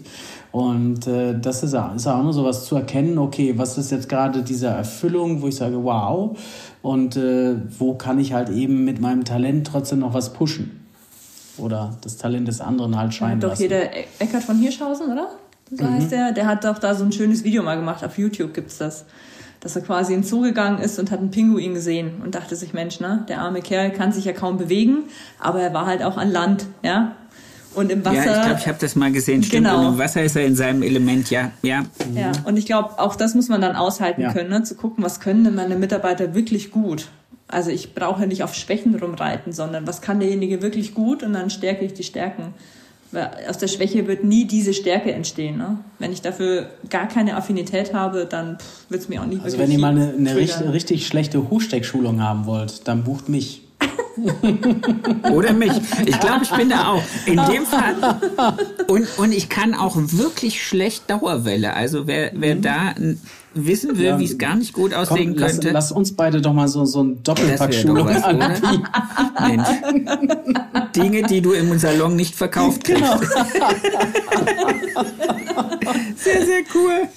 [0.51, 4.07] Und äh, das ist, ist auch nur so was zu erkennen, okay, was ist jetzt
[4.07, 6.37] gerade diese Erfüllung, wo ich sage, wow,
[6.83, 10.85] und äh, wo kann ich halt eben mit meinem Talent trotzdem noch was pushen?
[11.57, 15.29] Oder das Talent des anderen halt scheinen ja, Doch hier der Eckart von Hirschhausen, oder?
[15.71, 15.93] So mhm.
[15.93, 16.31] heißt der.
[16.31, 18.03] Der hat doch da so ein schönes Video mal gemacht.
[18.03, 19.05] Auf YouTube gibt's das
[19.61, 22.55] dass er quasi in den Zoo gegangen ist und hat einen Pinguin gesehen und dachte
[22.55, 25.03] sich, Mensch, ne, der arme Kerl kann sich ja kaum bewegen,
[25.39, 27.15] aber er war halt auch an Land, ja.
[27.73, 28.25] Und im Wasser.
[28.25, 29.43] Ja, ich glaube, ich habe das mal gesehen.
[29.43, 29.65] Stimmt.
[29.65, 29.79] Genau.
[29.79, 31.51] Und im Wasser ist er in seinem Element, ja.
[31.61, 32.33] Ja, ja.
[32.43, 34.33] und ich glaube, auch das muss man dann aushalten ja.
[34.33, 34.63] können, ne?
[34.63, 37.07] zu gucken, was können denn meine Mitarbeiter wirklich gut.
[37.47, 41.49] Also ich brauche nicht auf Schwächen rumreiten, sondern was kann derjenige wirklich gut und dann
[41.49, 42.53] stärke ich die Stärken.
[43.11, 45.57] Weil aus der Schwäche wird nie diese Stärke entstehen.
[45.57, 45.79] Ne?
[45.99, 48.57] Wenn ich dafür gar keine Affinität habe, dann
[48.89, 52.21] wird es mir auch nicht Also wenn ihr mal eine, eine richtig, richtig schlechte Hochsteckschulung
[52.21, 53.60] haben wollt, dann bucht mich.
[55.31, 55.71] Oder mich.
[56.05, 57.03] Ich glaube, ich bin da auch.
[57.25, 57.95] In dem Fall.
[58.87, 61.73] Und, und ich kann auch wirklich schlecht Dauerwelle.
[61.73, 62.61] Also wer, wer mhm.
[62.61, 62.93] da
[63.53, 65.71] wissen will, ja, wie es gar nicht gut aussehen komm, könnte.
[65.71, 68.83] Lass, lass, uns beide doch mal so, so ein Doppelpack-Schulung anbieten.
[70.95, 73.01] Dinge, die du im Salon nicht verkauft kriegst.
[73.01, 73.17] Genau.
[76.15, 77.09] sehr, sehr cool.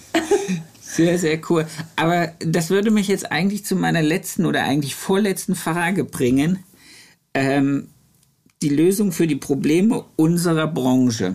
[0.94, 1.66] Sehr, sehr cool.
[1.96, 6.60] Aber das würde mich jetzt eigentlich zu meiner letzten oder eigentlich vorletzten Frage bringen.
[7.34, 7.88] Ähm,
[8.62, 11.34] die Lösung für die Probleme unserer Branche.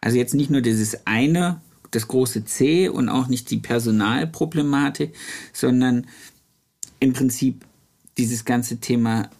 [0.00, 1.60] Also jetzt nicht nur dieses eine
[1.92, 5.14] das große C und auch nicht die Personalproblematik,
[5.52, 6.08] sondern
[6.98, 7.64] im Prinzip
[8.18, 9.30] dieses ganze Thema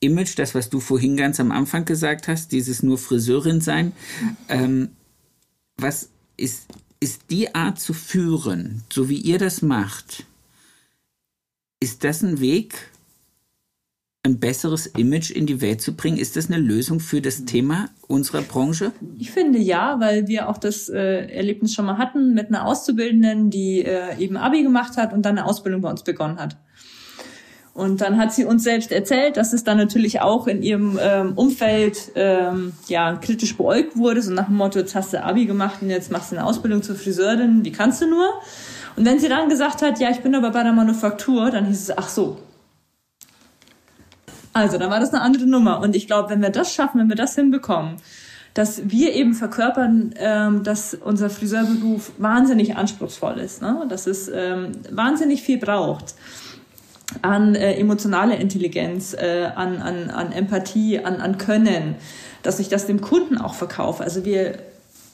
[0.00, 3.92] Image, das, was du vorhin ganz am Anfang gesagt hast, dieses nur Friseurin sein.
[4.48, 4.88] Ähm,
[5.76, 6.66] was ist,
[7.00, 10.24] ist die Art zu führen, so wie ihr das macht?
[11.80, 12.90] Ist das ein Weg,
[14.22, 16.18] ein besseres Image in die Welt zu bringen?
[16.18, 18.92] Ist das eine Lösung für das Thema unserer Branche?
[19.18, 23.48] Ich finde ja, weil wir auch das äh, Erlebnis schon mal hatten mit einer Auszubildenden,
[23.48, 26.58] die äh, eben Abi gemacht hat und dann eine Ausbildung bei uns begonnen hat.
[27.72, 31.32] Und dann hat sie uns selbst erzählt, dass es dann natürlich auch in ihrem ähm,
[31.34, 35.80] Umfeld ähm, ja kritisch beäugt wurde, so nach dem Motto, jetzt hast du Abi gemacht
[35.80, 38.28] und jetzt machst du eine Ausbildung zur Friseurin, wie kannst du nur?
[38.96, 41.90] Und wenn sie dann gesagt hat, ja, ich bin aber bei der Manufaktur, dann hieß
[41.90, 42.38] es, ach so,
[44.52, 45.80] also, dann war das eine andere Nummer.
[45.80, 47.96] Und ich glaube, wenn wir das schaffen, wenn wir das hinbekommen,
[48.52, 53.86] dass wir eben verkörpern, ähm, dass unser Friseurberuf wahnsinnig anspruchsvoll ist, ne?
[53.88, 56.14] dass es ähm, wahnsinnig viel braucht
[57.22, 61.96] an äh, emotionale Intelligenz, äh, an, an, an Empathie, an, an Können,
[62.42, 64.02] dass ich das dem Kunden auch verkaufe.
[64.02, 64.58] Also wir,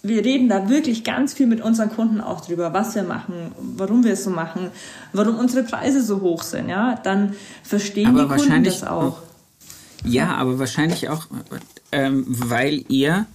[0.02, 4.04] wir reden da wirklich ganz viel mit unseren Kunden auch drüber, was wir machen, warum
[4.04, 4.70] wir es so machen,
[5.12, 6.68] warum unsere Preise so hoch sind.
[6.68, 9.18] Ja, dann verstehen Aber die Kunden das auch.
[10.04, 11.26] Ja, aber wahrscheinlich auch,
[11.90, 13.26] ähm, weil ihr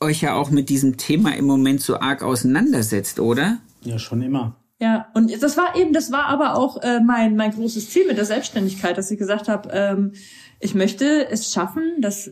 [0.00, 3.58] euch ja auch mit diesem Thema im Moment so arg auseinandersetzt, oder?
[3.82, 4.54] Ja, schon immer.
[4.80, 8.16] Ja, und das war eben, das war aber auch äh, mein, mein großes Ziel mit
[8.16, 10.12] der Selbstständigkeit, dass ich gesagt habe, ähm,
[10.60, 12.30] ich möchte es schaffen, dass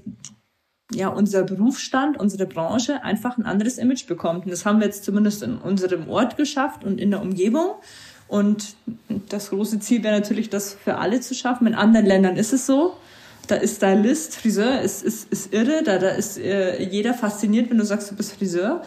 [0.93, 4.45] ja unser Berufsstand, unsere Branche einfach ein anderes Image bekommt.
[4.45, 7.75] Und das haben wir jetzt zumindest in unserem Ort geschafft und in der Umgebung.
[8.29, 8.77] Und
[9.29, 11.67] das große Ziel wäre natürlich, das für alle zu schaffen.
[11.67, 12.97] In anderen Ländern ist es so.
[13.49, 15.83] Da ist Stylist, Friseur, ist, ist, ist irre.
[15.85, 18.83] Da, da ist äh, jeder fasziniert, wenn du sagst, du bist Friseur.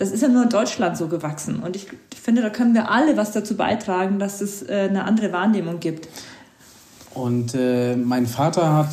[0.00, 1.60] Das ist ja nur in Deutschland so gewachsen.
[1.60, 1.88] Und ich
[2.18, 6.08] finde, da können wir alle was dazu beitragen, dass es äh, eine andere Wahrnehmung gibt.
[7.12, 8.88] Und äh, mein Vater hat,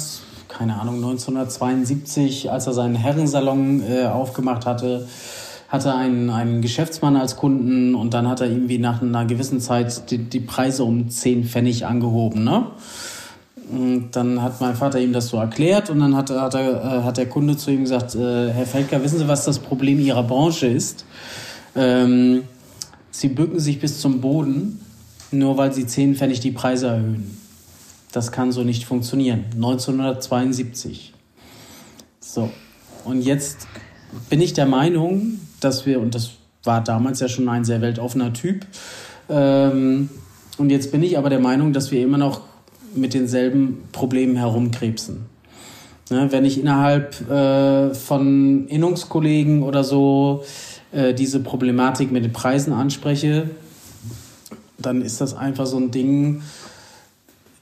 [0.49, 5.07] keine Ahnung, 1972, als er seinen Herrensalon äh, aufgemacht hatte,
[5.69, 10.11] hatte einen, einen Geschäftsmann als Kunden und dann hat er irgendwie nach einer gewissen Zeit
[10.11, 12.43] die, die Preise um 10 Pfennig angehoben.
[12.43, 12.65] Ne?
[13.69, 17.03] Und dann hat mein Vater ihm das so erklärt und dann hat, hat, er, äh,
[17.03, 20.23] hat der Kunde zu ihm gesagt, äh, Herr Felker, wissen Sie, was das Problem Ihrer
[20.23, 21.05] Branche ist?
[21.75, 22.43] Ähm,
[23.11, 24.79] Sie bücken sich bis zum Boden,
[25.31, 27.37] nur weil Sie 10 Pfennig die Preise erhöhen.
[28.13, 29.45] Das kann so nicht funktionieren.
[29.55, 31.13] 1972.
[32.21, 32.49] So.
[33.03, 33.67] Und jetzt
[34.29, 36.31] bin ich der Meinung, dass wir, und das
[36.63, 38.65] war damals ja schon ein sehr weltoffener Typ,
[39.29, 40.09] ähm,
[40.57, 42.41] und jetzt bin ich aber der Meinung, dass wir immer noch
[42.97, 45.25] mit denselben Problemen herumkrebsen.
[46.09, 50.43] Ne, wenn ich innerhalb äh, von Innungskollegen oder so
[50.93, 53.49] äh, diese Problematik mit den Preisen anspreche,
[54.77, 56.43] dann ist das einfach so ein Ding,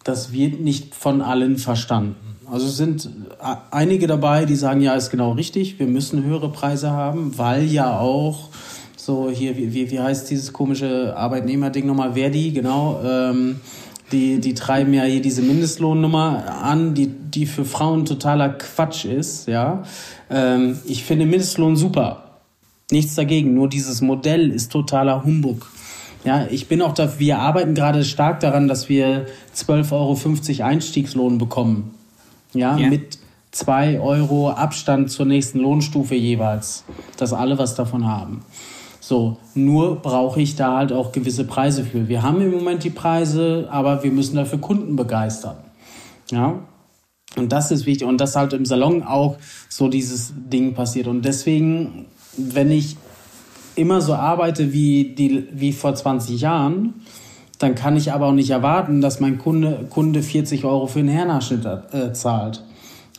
[0.04, 2.16] das wird nicht von allen verstanden.
[2.52, 3.10] Also sind
[3.42, 7.66] äh, einige dabei, die sagen, ja, ist genau richtig, wir müssen höhere Preise haben, weil
[7.66, 8.50] ja auch
[8.96, 13.60] so hier, wie, wie heißt dieses komische Arbeitnehmerding nochmal, Verdi, genau, ähm,
[14.12, 19.48] die, die treiben ja hier diese Mindestlohnnummer an, die, die für Frauen totaler Quatsch ist,
[19.48, 19.84] ja.
[20.30, 22.40] Ähm, ich finde Mindestlohn super.
[22.92, 25.72] Nichts dagegen, nur dieses Modell ist totaler Humbug.
[26.24, 29.92] Ja, ich bin auch da, wir arbeiten gerade stark daran, dass wir 12,50
[30.60, 31.94] Euro Einstiegslohn bekommen.
[32.54, 32.90] Ja, ja.
[32.90, 33.20] mit
[33.52, 36.84] zwei Euro Abstand zur nächsten Lohnstufe jeweils,
[37.18, 38.44] dass alle was davon haben.
[39.08, 42.08] So, nur brauche ich da halt auch gewisse Preise für.
[42.08, 45.58] Wir haben im Moment die Preise, aber wir müssen dafür Kunden begeistern.
[46.32, 46.62] Ja.
[47.36, 48.08] Und das ist wichtig.
[48.08, 49.38] Und das halt im Salon auch
[49.70, 51.06] so dieses Ding passiert.
[51.06, 52.98] Und deswegen, wenn ich
[53.76, 56.96] immer so arbeite wie, die, wie vor 20 Jahren,
[57.60, 61.10] dann kann ich aber auch nicht erwarten, dass mein Kunde, Kunde 40 Euro für einen
[61.10, 62.64] Herrenhaarschnitt äh, zahlt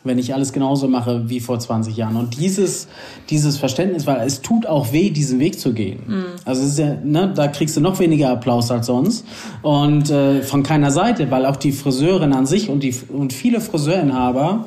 [0.07, 2.17] wenn ich alles genauso mache wie vor 20 Jahren.
[2.17, 2.89] Und dieses,
[3.31, 6.01] dieses Verständnis, weil es tut auch weh, diesen Weg zu gehen.
[6.07, 6.25] Mhm.
[6.45, 9.25] Also es ist ja, ne, da kriegst du noch weniger Applaus als sonst.
[9.63, 13.61] Und äh, von keiner Seite, weil auch die Friseurin an sich und, die, und viele
[13.61, 14.67] Friseurinhaber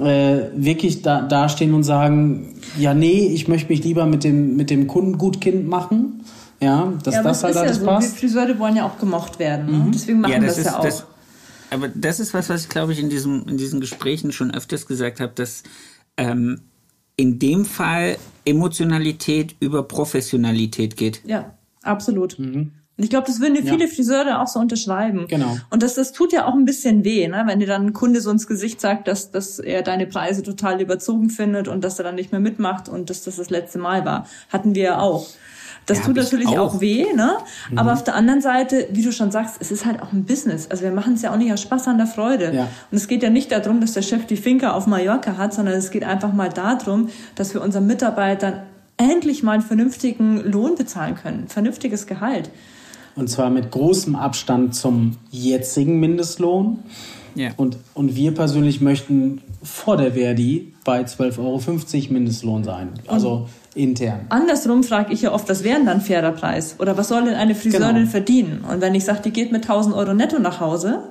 [0.00, 4.70] äh, wirklich da, dastehen und sagen, ja, nee, ich möchte mich lieber mit dem, mit
[4.70, 6.22] dem Kunden gut Kind machen.
[6.62, 7.86] Ja, dass ja, das halt alles ja so.
[7.86, 8.20] passt.
[8.20, 9.66] Wir Friseure wollen ja auch gemocht werden.
[9.66, 9.78] Ne?
[9.78, 9.92] Mhm.
[9.92, 10.82] Deswegen machen ja, das, das ist, ja auch.
[10.82, 11.06] Das,
[11.70, 14.86] aber das ist was, was ich glaube ich in, diesem, in diesen Gesprächen schon öfters
[14.86, 15.62] gesagt habe, dass
[16.16, 16.62] ähm,
[17.16, 21.22] in dem Fall Emotionalität über Professionalität geht.
[21.26, 22.38] Ja, absolut.
[22.38, 22.72] Mhm.
[23.00, 23.90] Und ich glaube, das würden dir viele ja.
[23.90, 25.26] Friseure auch so unterschreiben.
[25.26, 25.56] Genau.
[25.70, 27.44] Und das, das tut ja auch ein bisschen weh, ne?
[27.46, 30.82] wenn dir dann ein Kunde so ins Gesicht sagt, dass, dass er deine Preise total
[30.82, 34.04] überzogen findet und dass er dann nicht mehr mitmacht und dass das das letzte Mal
[34.04, 34.26] war.
[34.50, 35.26] Hatten wir ja auch.
[35.86, 36.74] Das ja, tut natürlich auch.
[36.74, 36.80] auch.
[36.80, 37.38] weh, ne?
[37.70, 37.78] Mhm.
[37.78, 40.70] Aber auf der anderen Seite, wie du schon sagst, es ist halt auch ein Business.
[40.70, 42.54] Also wir machen es ja auch nicht aus Spaß an der Freude.
[42.54, 42.68] Ja.
[42.90, 45.74] Und es geht ja nicht darum, dass der Chef die Finker auf Mallorca hat, sondern
[45.74, 48.62] es geht einfach mal darum, dass wir unseren Mitarbeitern
[48.96, 52.50] endlich mal einen vernünftigen Lohn bezahlen können, vernünftiges Gehalt.
[53.16, 56.80] Und zwar mit großem Abstand zum jetzigen Mindestlohn.
[57.34, 57.50] Ja.
[57.56, 62.90] Und, und wir persönlich möchten vor der Verdi bei 12,50 Euro Mindestlohn sein.
[63.06, 63.48] Also und
[63.82, 64.26] intern.
[64.28, 66.76] Andersrum frage ich ja oft, was wäre denn dann fairer Preis?
[66.78, 68.10] Oder was soll denn eine Friseurin genau.
[68.10, 68.64] verdienen?
[68.70, 71.02] Und wenn ich sage, die geht mit 1000 Euro netto nach Hause,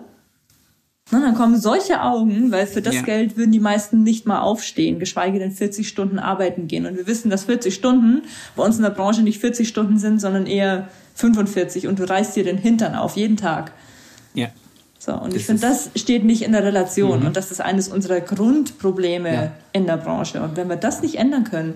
[1.11, 3.01] na, dann kommen solche Augen, weil für das ja.
[3.01, 6.85] Geld würden die meisten nicht mal aufstehen, geschweige denn 40 Stunden arbeiten gehen.
[6.85, 8.21] Und wir wissen, dass 40 Stunden
[8.55, 12.35] bei uns in der Branche nicht 40 Stunden sind, sondern eher 45 und du reißt
[12.35, 13.71] dir den Hintern auf jeden Tag.
[14.35, 14.49] Ja.
[14.99, 17.27] So, und das ich finde, das steht nicht in der Relation mhm.
[17.27, 19.51] und das ist eines unserer Grundprobleme ja.
[19.71, 20.41] in der Branche.
[20.41, 21.73] Und wenn wir das nicht ändern können,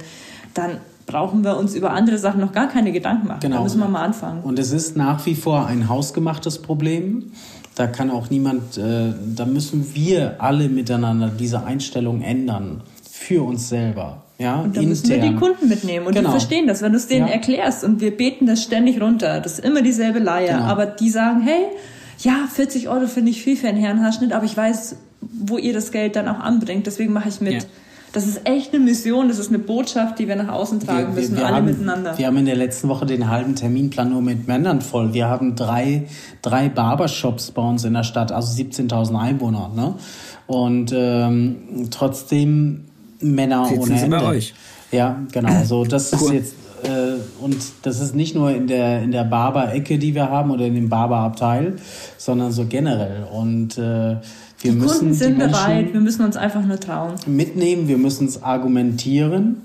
[0.53, 3.39] dann brauchen wir uns über andere Sachen noch gar keine Gedanken machen.
[3.41, 3.57] Genau.
[3.57, 4.41] Da müssen wir mal anfangen.
[4.43, 7.31] Und es ist nach wie vor ein hausgemachtes Problem.
[7.75, 13.69] Da kann auch niemand, äh, da müssen wir alle miteinander diese Einstellung ändern für uns
[13.69, 14.23] selber.
[14.37, 14.89] Ja, und da intern.
[14.89, 16.29] müssen wir die Kunden mitnehmen und genau.
[16.29, 17.33] die verstehen das, wenn du es denen ja.
[17.33, 19.39] erklärst und wir beten das ständig runter.
[19.39, 20.57] Das ist immer dieselbe Leier.
[20.57, 20.65] Genau.
[20.65, 21.67] Aber die sagen, hey,
[22.19, 25.91] ja, 40 Euro finde ich viel für einen Herrenhaarschnitt, aber ich weiß, wo ihr das
[25.91, 26.87] Geld dann auch anbringt.
[26.87, 27.53] Deswegen mache ich mit.
[27.53, 27.59] Ja.
[28.13, 31.21] Das ist echt eine Mission, das ist eine Botschaft, die wir nach außen tragen wir,
[31.21, 32.15] müssen, wir alle haben, miteinander.
[32.15, 35.13] Wir haben in der letzten Woche den halben Terminplan nur mit Männern voll.
[35.13, 36.05] Wir haben drei,
[36.43, 39.71] drei Barbershops bei uns in der Stadt, also 17.000 Einwohner.
[39.75, 39.95] Ne?
[40.45, 42.85] Und ähm, trotzdem
[43.19, 44.17] Männer Sitzen ohne Hände.
[44.17, 44.53] bei euch.
[44.91, 45.63] Ja, genau.
[45.63, 46.19] So, das cool.
[46.19, 50.29] ist jetzt äh, und das ist nicht nur in der in der Barber-Ecke, die wir
[50.29, 51.77] haben oder in dem Barber-Abteil,
[52.17, 53.23] sondern so generell.
[53.31, 54.17] Und äh,
[54.63, 57.15] wir die müssen Kunden sind bereit, wir müssen uns einfach nur trauen.
[57.27, 59.57] Mitnehmen, wir müssen es argumentieren.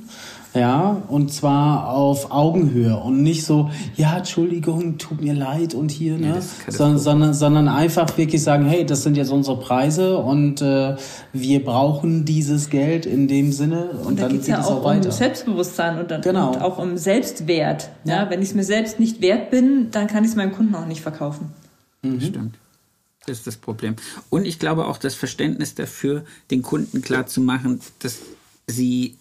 [0.54, 6.16] Ja, und zwar auf Augenhöhe und nicht so, ja, Entschuldigung, tut mir leid und hier,
[6.16, 6.36] ne?
[6.36, 10.96] Ja, sondern, sondern, sondern einfach wirklich sagen, hey, das sind jetzt unsere Preise und äh,
[11.34, 14.84] wir brauchen dieses Geld in dem Sinne und, und da dann geht es ja auch,
[14.84, 16.48] auch um Selbstbewusstsein und, dann, genau.
[16.48, 17.90] und auch um Selbstwert.
[18.04, 20.52] Ja, ja wenn ich es mir selbst nicht wert bin, dann kann ich es meinem
[20.52, 21.50] Kunden auch nicht verkaufen.
[22.02, 22.20] Mhm.
[22.20, 22.58] Stimmt.
[23.28, 23.96] Ist das Problem.
[24.30, 28.18] Und ich glaube auch das Verständnis dafür, den Kunden klar zu machen, dass
[28.66, 29.16] sie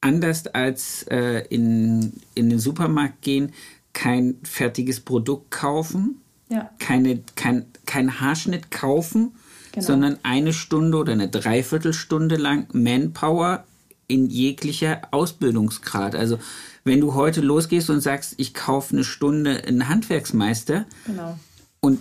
[0.00, 3.52] anders als äh, in, in den Supermarkt gehen,
[3.92, 6.70] kein fertiges Produkt kaufen, ja.
[6.78, 9.32] keine, kein, kein Haarschnitt kaufen,
[9.72, 9.86] genau.
[9.86, 13.64] sondern eine Stunde oder eine Dreiviertelstunde lang Manpower
[14.06, 16.14] in jeglicher Ausbildungsgrad.
[16.14, 16.38] Also
[16.84, 21.38] wenn du heute losgehst und sagst, ich kaufe eine Stunde einen Handwerksmeister genau.
[21.80, 22.00] und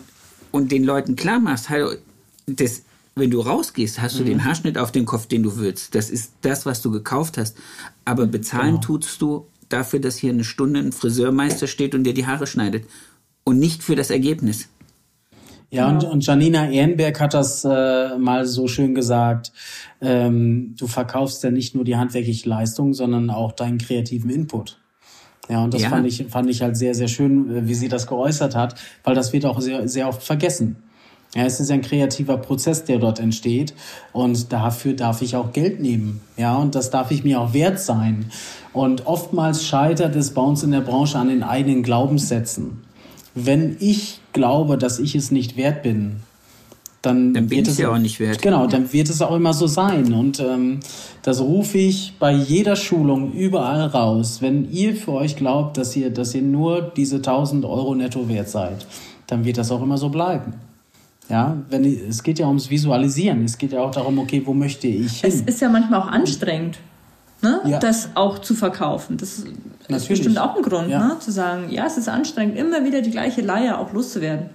[0.51, 1.99] und den Leuten klar machst, halt,
[2.45, 2.83] das,
[3.15, 4.27] wenn du rausgehst, hast du mhm.
[4.27, 5.95] den Haarschnitt auf den Kopf, den du willst.
[5.95, 7.57] Das ist das, was du gekauft hast.
[8.05, 8.99] Aber bezahlen genau.
[8.99, 12.85] tust du dafür, dass hier eine Stunde ein Friseurmeister steht und dir die Haare schneidet.
[13.43, 14.69] Und nicht für das Ergebnis.
[15.69, 19.51] Ja, und, und Janina Ehrenberg hat das äh, mal so schön gesagt.
[19.99, 24.79] Ähm, du verkaufst ja nicht nur die handwerkliche Leistung, sondern auch deinen kreativen Input.
[25.49, 25.89] Ja, und das ja.
[25.89, 29.15] fand ich, fand ich halt sehr, sehr schön, äh, wie sie das geäußert hat, weil
[29.15, 30.77] das wird auch sehr, sehr oft vergessen.
[31.35, 33.73] Ja, es ist ein kreativer Prozess, der dort entsteht
[34.13, 36.21] und dafür darf ich auch Geld nehmen.
[36.37, 38.31] Ja, und das darf ich mir auch wert sein.
[38.71, 42.81] Und oftmals scheitert es bei uns in der Branche an den eigenen Glaubenssätzen.
[43.35, 46.21] Wenn ich glaube, dass ich es nicht wert bin,
[47.07, 48.41] dann, dann wird es ja auch nicht wert.
[48.41, 50.13] Genau, dann wird es auch immer so sein.
[50.13, 50.81] Und ähm,
[51.23, 54.41] das rufe ich bei jeder Schulung überall raus.
[54.41, 58.49] Wenn ihr für euch glaubt, dass ihr, dass ihr nur diese 1000 Euro netto wert
[58.49, 58.85] seid,
[59.27, 60.53] dann wird das auch immer so bleiben.
[61.29, 63.45] Ja, wenn es geht ja ums Visualisieren.
[63.45, 65.29] Es geht ja auch darum, okay, wo möchte ich hin?
[65.29, 66.77] Es ist ja manchmal auch anstrengend,
[67.41, 67.61] ne?
[67.65, 67.79] Ja.
[67.79, 69.17] das auch zu verkaufen.
[69.17, 69.97] Das Natürlich.
[69.97, 71.05] ist bestimmt auch ein Grund, ja.
[71.05, 71.19] ne?
[71.19, 74.49] zu sagen, ja, es ist anstrengend, immer wieder die gleiche Leier auch loszuwerden.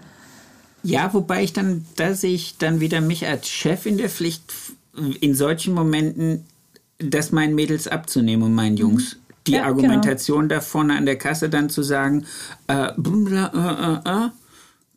[0.83, 4.43] Ja, wobei ich dann, da sehe ich dann wieder mich als Chef in der Pflicht,
[5.21, 6.45] in solchen Momenten
[6.99, 9.15] das meinen Mädels abzunehmen und meinen Jungs.
[9.15, 9.19] Mhm.
[9.49, 10.55] Die ja, Argumentation genau.
[10.57, 12.27] da vorne an der Kasse dann zu sagen,
[12.69, 14.31] äh, bla, äh, äh, äh,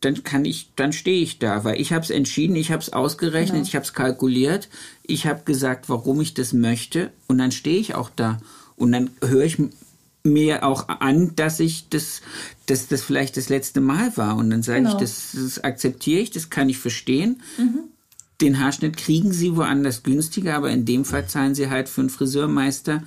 [0.00, 2.92] dann kann ich, dann stehe ich da, weil ich habe es entschieden, ich habe es
[2.92, 3.66] ausgerechnet, genau.
[3.66, 4.68] ich habe es kalkuliert,
[5.02, 8.38] ich habe gesagt, warum ich das möchte und dann stehe ich auch da
[8.76, 9.58] und dann höre ich
[10.26, 12.20] mir auch an, dass ich das,
[12.66, 14.92] dass das vielleicht das letzte Mal war und dann sage genau.
[14.92, 17.40] ich, das, das akzeptiere ich, das kann ich verstehen.
[17.56, 17.84] Mhm.
[18.40, 22.10] Den Haarschnitt kriegen sie woanders günstiger, aber in dem Fall zahlen sie halt für einen
[22.10, 23.02] Friseurmeister.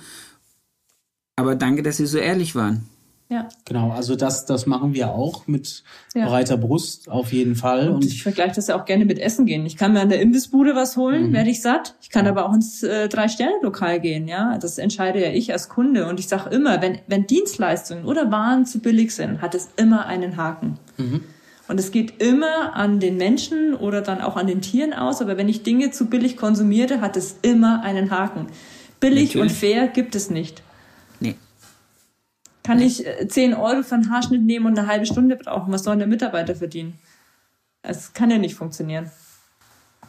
[1.36, 2.88] Aber danke, dass Sie so ehrlich waren.
[3.30, 3.48] Ja.
[3.64, 5.84] Genau, also das, das machen wir auch mit
[6.16, 6.26] ja.
[6.26, 7.88] breiter Brust, auf jeden Fall.
[7.88, 9.64] Und, und ich vergleiche das ja auch gerne mit Essen gehen.
[9.66, 11.32] Ich kann mir an der Imbissbude was holen, mhm.
[11.32, 11.94] werde ich satt.
[12.02, 12.32] Ich kann ja.
[12.32, 14.58] aber auch ins äh, Drei-Sterne-Lokal gehen, ja.
[14.58, 16.08] Das entscheide ja ich als Kunde.
[16.08, 20.06] Und ich sage immer, wenn, wenn Dienstleistungen oder Waren zu billig sind, hat es immer
[20.06, 20.80] einen Haken.
[20.96, 21.20] Mhm.
[21.68, 25.22] Und es geht immer an den Menschen oder dann auch an den Tieren aus.
[25.22, 28.48] Aber wenn ich Dinge zu billig konsumiere, hat es immer einen Haken.
[28.98, 29.52] Billig Natürlich.
[29.52, 30.64] und fair gibt es nicht.
[32.62, 35.72] Kann ich 10 äh, Euro für einen Haarschnitt nehmen und eine halbe Stunde brauchen?
[35.72, 36.98] Was soll der Mitarbeiter verdienen?
[37.82, 39.10] Es kann ja nicht funktionieren.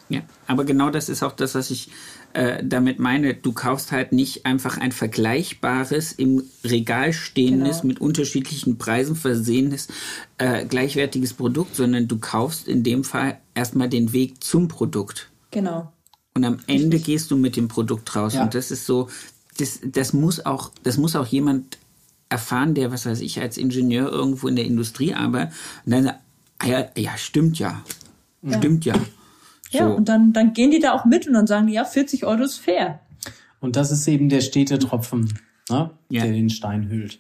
[0.10, 1.89] Ja, aber genau das ist auch das, was ich
[2.34, 3.34] äh, damit meine.
[3.34, 7.88] Du kaufst halt nicht einfach ein vergleichbares, im Regal stehendes, genau.
[7.88, 9.88] mit unterschiedlichen Preisen versehenes,
[10.38, 15.30] äh, gleichwertiges Produkt, sondern du kaufst in dem Fall erstmal den Weg zum Produkt.
[15.52, 15.93] Genau.
[16.34, 17.06] Und am Ende Richtig.
[17.06, 18.34] gehst du mit dem Produkt raus.
[18.34, 18.43] Ja.
[18.43, 19.08] Und das ist so,
[19.58, 21.78] das, das muss auch, das muss auch jemand
[22.32, 25.53] erfahren, der, was weiß ich, als Ingenieur irgendwo in der Industrie arbeitet.
[25.86, 26.07] Und dann
[26.59, 27.84] ah ja, ja, stimmt ja.
[28.41, 28.57] ja.
[28.57, 28.93] Stimmt ja.
[29.71, 29.95] Ja, so.
[29.95, 32.43] und dann, dann gehen die da auch mit und dann sagen die, ja, 40 Euro
[32.43, 32.99] ist fair.
[33.59, 36.23] Und das ist eben der stete Tropfen, ne, ja.
[36.23, 37.19] der den Stein hüllt.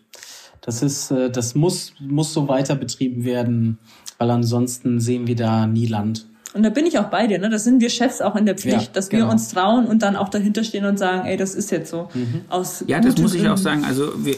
[0.61, 3.79] Das ist, äh, das muss, muss so weiter betrieben werden,
[4.17, 6.27] weil ansonsten sehen wir da nie Land.
[6.53, 7.49] Und da bin ich auch bei dir, ne?
[7.49, 9.27] Das sind wir Chefs auch in der Pflicht, ja, dass genau.
[9.27, 12.09] wir uns trauen und dann auch dahinter stehen und sagen, ey, das ist jetzt so.
[12.13, 12.41] Mhm.
[12.49, 13.85] Aus ja, das muss ich auch sagen.
[13.85, 14.35] Also wir,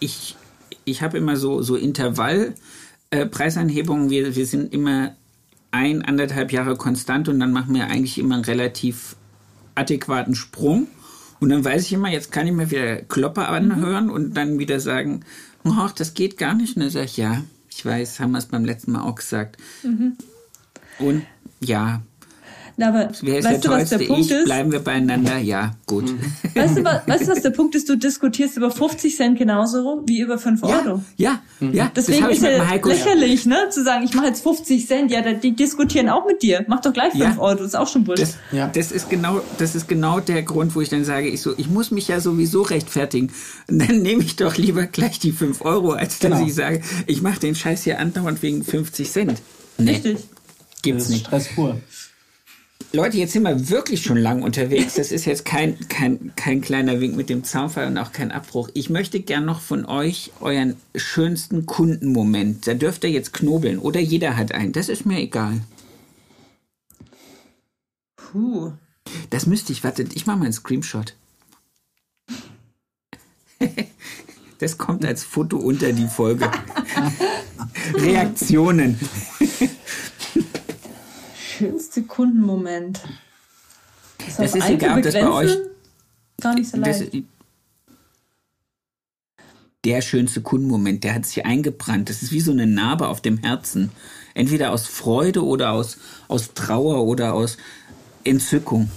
[0.00, 0.36] ich,
[0.84, 4.08] ich habe immer so, so Intervallpreisanhebungen.
[4.08, 5.14] Äh, wir, wir sind immer
[5.70, 9.16] ein, anderthalb Jahre konstant und dann machen wir eigentlich immer einen relativ
[9.74, 10.88] adäquaten Sprung.
[11.40, 14.12] Und dann weiß ich immer, jetzt kann ich mir wieder Klopper anhören mhm.
[14.12, 15.24] und dann wieder sagen,
[15.64, 16.76] ach, das geht gar nicht.
[16.76, 19.56] Und dann sage ich, ja, ich weiß, haben wir es beim letzten Mal auch gesagt.
[19.82, 20.16] Mhm.
[20.98, 21.22] Und
[21.60, 22.02] ja,
[22.78, 24.30] na, aber Wer ist weißt der du, was der Punkt ich?
[24.30, 24.44] ist?
[24.44, 25.36] Bleiben wir beieinander?
[25.38, 26.12] Ja, gut.
[26.12, 26.20] Mhm.
[26.54, 27.88] Weißt du, was, weißt du, was der Punkt ist?
[27.88, 31.02] Du diskutierst über 50 Cent genauso wie über 5 Euro.
[31.16, 31.68] Ja, ja.
[31.70, 33.68] ja Deswegen ist ja lächerlich, ne?
[33.70, 35.10] Zu sagen, ich mache jetzt 50 Cent.
[35.10, 36.64] Ja, die diskutieren auch mit dir.
[36.68, 37.38] Mach doch gleich 5 ja.
[37.38, 37.56] Euro.
[37.56, 38.28] Das ist auch schon Bullshit.
[38.28, 38.68] Das, ja.
[38.68, 41.68] das ist genau, das ist genau der Grund, wo ich dann sage, ich so, ich
[41.68, 43.32] muss mich ja sowieso rechtfertigen.
[43.68, 46.46] Und dann nehme ich doch lieber gleich die 5 Euro, als dass genau.
[46.46, 49.42] ich sage, ich mache den Scheiß hier andauernd wegen 50 Cent.
[49.78, 49.90] Nee.
[49.90, 50.18] Richtig.
[50.82, 51.26] Gibt's nicht.
[51.26, 51.80] Stress pur.
[52.90, 54.94] Leute, jetzt sind wir wirklich schon lang unterwegs.
[54.94, 58.70] Das ist jetzt kein, kein, kein kleiner Wink mit dem Zaunfall und auch kein Abbruch.
[58.72, 62.66] Ich möchte gern noch von euch euren schönsten Kundenmoment.
[62.66, 64.72] Da dürft ihr jetzt knobeln oder jeder hat einen.
[64.72, 65.60] Das ist mir egal.
[68.16, 68.72] Puh.
[69.28, 71.14] Das müsste ich, wartet, ich mache mal einen Screenshot.
[74.60, 76.50] Das kommt als Foto unter die Folge.
[77.94, 78.98] Reaktionen
[81.58, 83.00] schönste Kundenmoment.
[84.18, 85.56] Das, das ist egal, ob das bei euch
[86.40, 87.14] gar nicht so leicht.
[87.14, 87.22] Das,
[89.84, 92.08] der schönste Kundenmoment, der hat sich eingebrannt.
[92.10, 93.90] Das ist wie so eine Narbe auf dem Herzen.
[94.34, 95.98] Entweder aus Freude oder aus,
[96.28, 97.56] aus Trauer oder aus
[98.24, 98.90] Entzückung.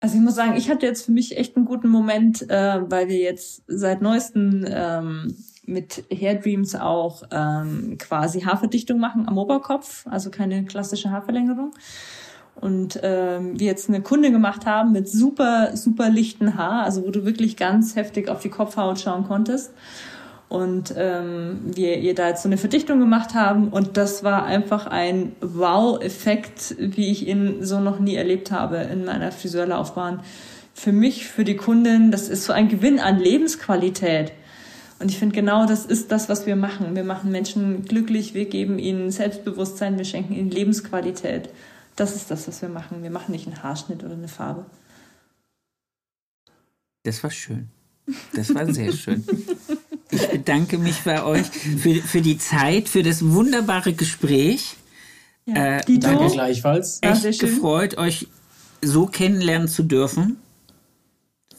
[0.00, 3.08] Also ich muss sagen, ich hatte jetzt für mich echt einen guten Moment, äh, weil
[3.08, 5.34] wir jetzt seit neuestem ähm,
[5.66, 11.72] mit Hair Dreams auch ähm, quasi Haarverdichtung machen am Oberkopf, also keine klassische Haarverlängerung.
[12.58, 17.10] Und ähm, wir jetzt eine Kunde gemacht haben mit super, super lichten Haar, also wo
[17.10, 19.72] du wirklich ganz heftig auf die Kopfhaut schauen konntest.
[20.48, 24.86] Und ähm, wir ihr da jetzt so eine Verdichtung gemacht haben und das war einfach
[24.86, 30.20] ein Wow-Effekt, wie ich ihn so noch nie erlebt habe in meiner Friseurlaufbahn.
[30.72, 34.32] Für mich, für die Kundin, das ist so ein Gewinn an Lebensqualität.
[34.98, 36.96] Und ich finde, genau das ist das, was wir machen.
[36.96, 41.50] Wir machen Menschen glücklich, wir geben ihnen Selbstbewusstsein, wir schenken ihnen Lebensqualität.
[41.96, 43.02] Das ist das, was wir machen.
[43.02, 44.66] Wir machen nicht einen Haarschnitt oder eine Farbe.
[47.02, 47.68] Das war schön.
[48.34, 49.24] Das war sehr schön.
[50.10, 54.76] Ich bedanke mich bei euch für, für die Zeit, für das wunderbare Gespräch.
[55.46, 55.78] Ja.
[55.78, 57.00] Äh, danke gleichfalls.
[57.02, 58.28] Echt gefreut, euch
[58.82, 60.36] so kennenlernen zu dürfen.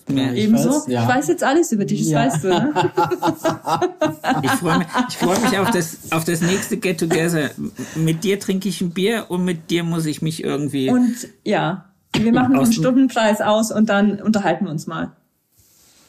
[0.10, 0.84] Ja, Ebenso.
[0.88, 1.03] Ja.
[1.03, 2.26] Ich weiß jetzt alles über dich, das ja.
[2.26, 2.47] weißt du.
[2.49, 2.74] Ne?
[4.43, 7.51] ich freue mich, ich freu mich auf, das, auf das nächste Get Together.
[7.95, 10.89] Mit dir trinke ich ein Bier und mit dir muss ich mich irgendwie.
[10.89, 11.86] Und ja,
[12.16, 15.12] wir machen einen Stundenpreis aus und dann unterhalten wir uns mal.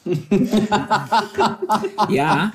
[2.09, 2.53] ja.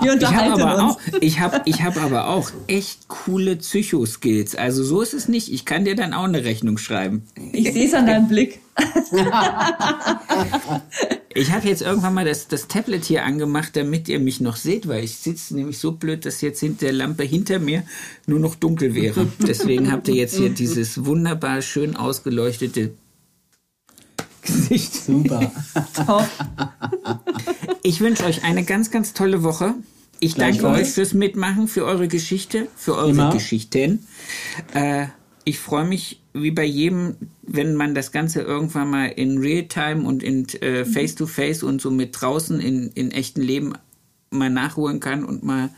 [0.00, 4.56] Wir ich habe aber, auch, ich hab, ich hab aber auch echt coole Psycho-Skills.
[4.56, 5.52] Also so ist es nicht.
[5.52, 7.22] Ich kann dir dann auch eine Rechnung schreiben.
[7.52, 8.61] Ich sehe es an deinem Blick.
[11.34, 14.88] ich habe jetzt irgendwann mal das, das Tablet hier angemacht, damit ihr mich noch seht,
[14.88, 17.84] weil ich sitze nämlich so blöd, dass jetzt hinter der Lampe hinter mir
[18.26, 19.26] nur noch dunkel wäre.
[19.46, 22.92] Deswegen habt ihr jetzt hier dieses wunderbar schön ausgeleuchtete
[24.42, 24.94] Gesicht.
[24.94, 25.52] Super.
[25.94, 26.28] Top.
[27.82, 29.74] Ich wünsche euch eine ganz, ganz tolle Woche.
[30.18, 33.32] Ich danke euch fürs Mitmachen, für eure Geschichte, für eure Immer.
[33.32, 34.06] Geschichten.
[34.72, 35.06] Äh,
[35.44, 40.22] ich freue mich wie bei jedem, wenn man das Ganze irgendwann mal in Realtime und
[40.22, 43.74] in äh, Face to Face und so mit draußen in, in echten Leben
[44.30, 45.70] mal nachholen kann und mal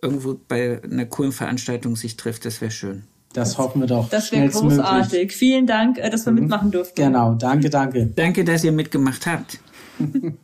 [0.00, 2.44] irgendwo bei einer coolen Veranstaltung sich trifft.
[2.44, 3.04] Das wäre schön.
[3.32, 4.08] Das hoffen wir doch.
[4.10, 5.12] Das wäre großartig.
[5.12, 5.36] Möglich.
[5.36, 6.40] Vielen Dank, äh, dass wir mhm.
[6.40, 7.02] mitmachen durften.
[7.02, 8.06] Genau, danke, danke.
[8.06, 9.58] Danke, dass ihr mitgemacht habt.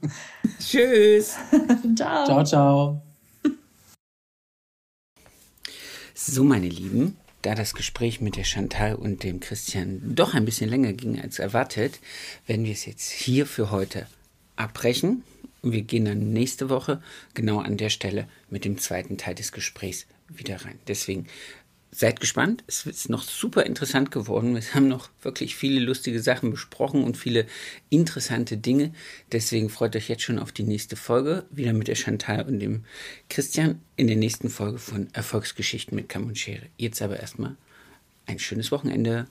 [0.58, 1.36] Tschüss.
[1.96, 2.24] ciao.
[2.24, 3.02] Ciao, ciao.
[6.14, 10.68] So, meine Lieben, da das Gespräch mit der Chantal und dem Christian doch ein bisschen
[10.68, 12.00] länger ging als erwartet,
[12.46, 14.06] werden wir es jetzt hier für heute
[14.56, 15.22] abbrechen.
[15.62, 17.02] Wir gehen dann nächste Woche
[17.34, 20.78] genau an der Stelle mit dem zweiten Teil des Gesprächs wieder rein.
[20.86, 21.26] Deswegen
[21.90, 22.64] seid gespannt.
[22.66, 24.54] Es ist noch super interessant geworden.
[24.54, 27.46] Wir haben noch wirklich viele lustige Sachen besprochen und viele
[27.90, 28.92] interessante Dinge.
[29.32, 31.46] Deswegen freut euch jetzt schon auf die nächste Folge.
[31.50, 32.84] Wieder mit der Chantal und dem
[33.30, 36.66] Christian in der nächsten Folge von Erfolgsgeschichten mit Kamm und Schere.
[36.76, 37.56] Jetzt aber erstmal
[38.26, 39.26] ein schönes Wochenende.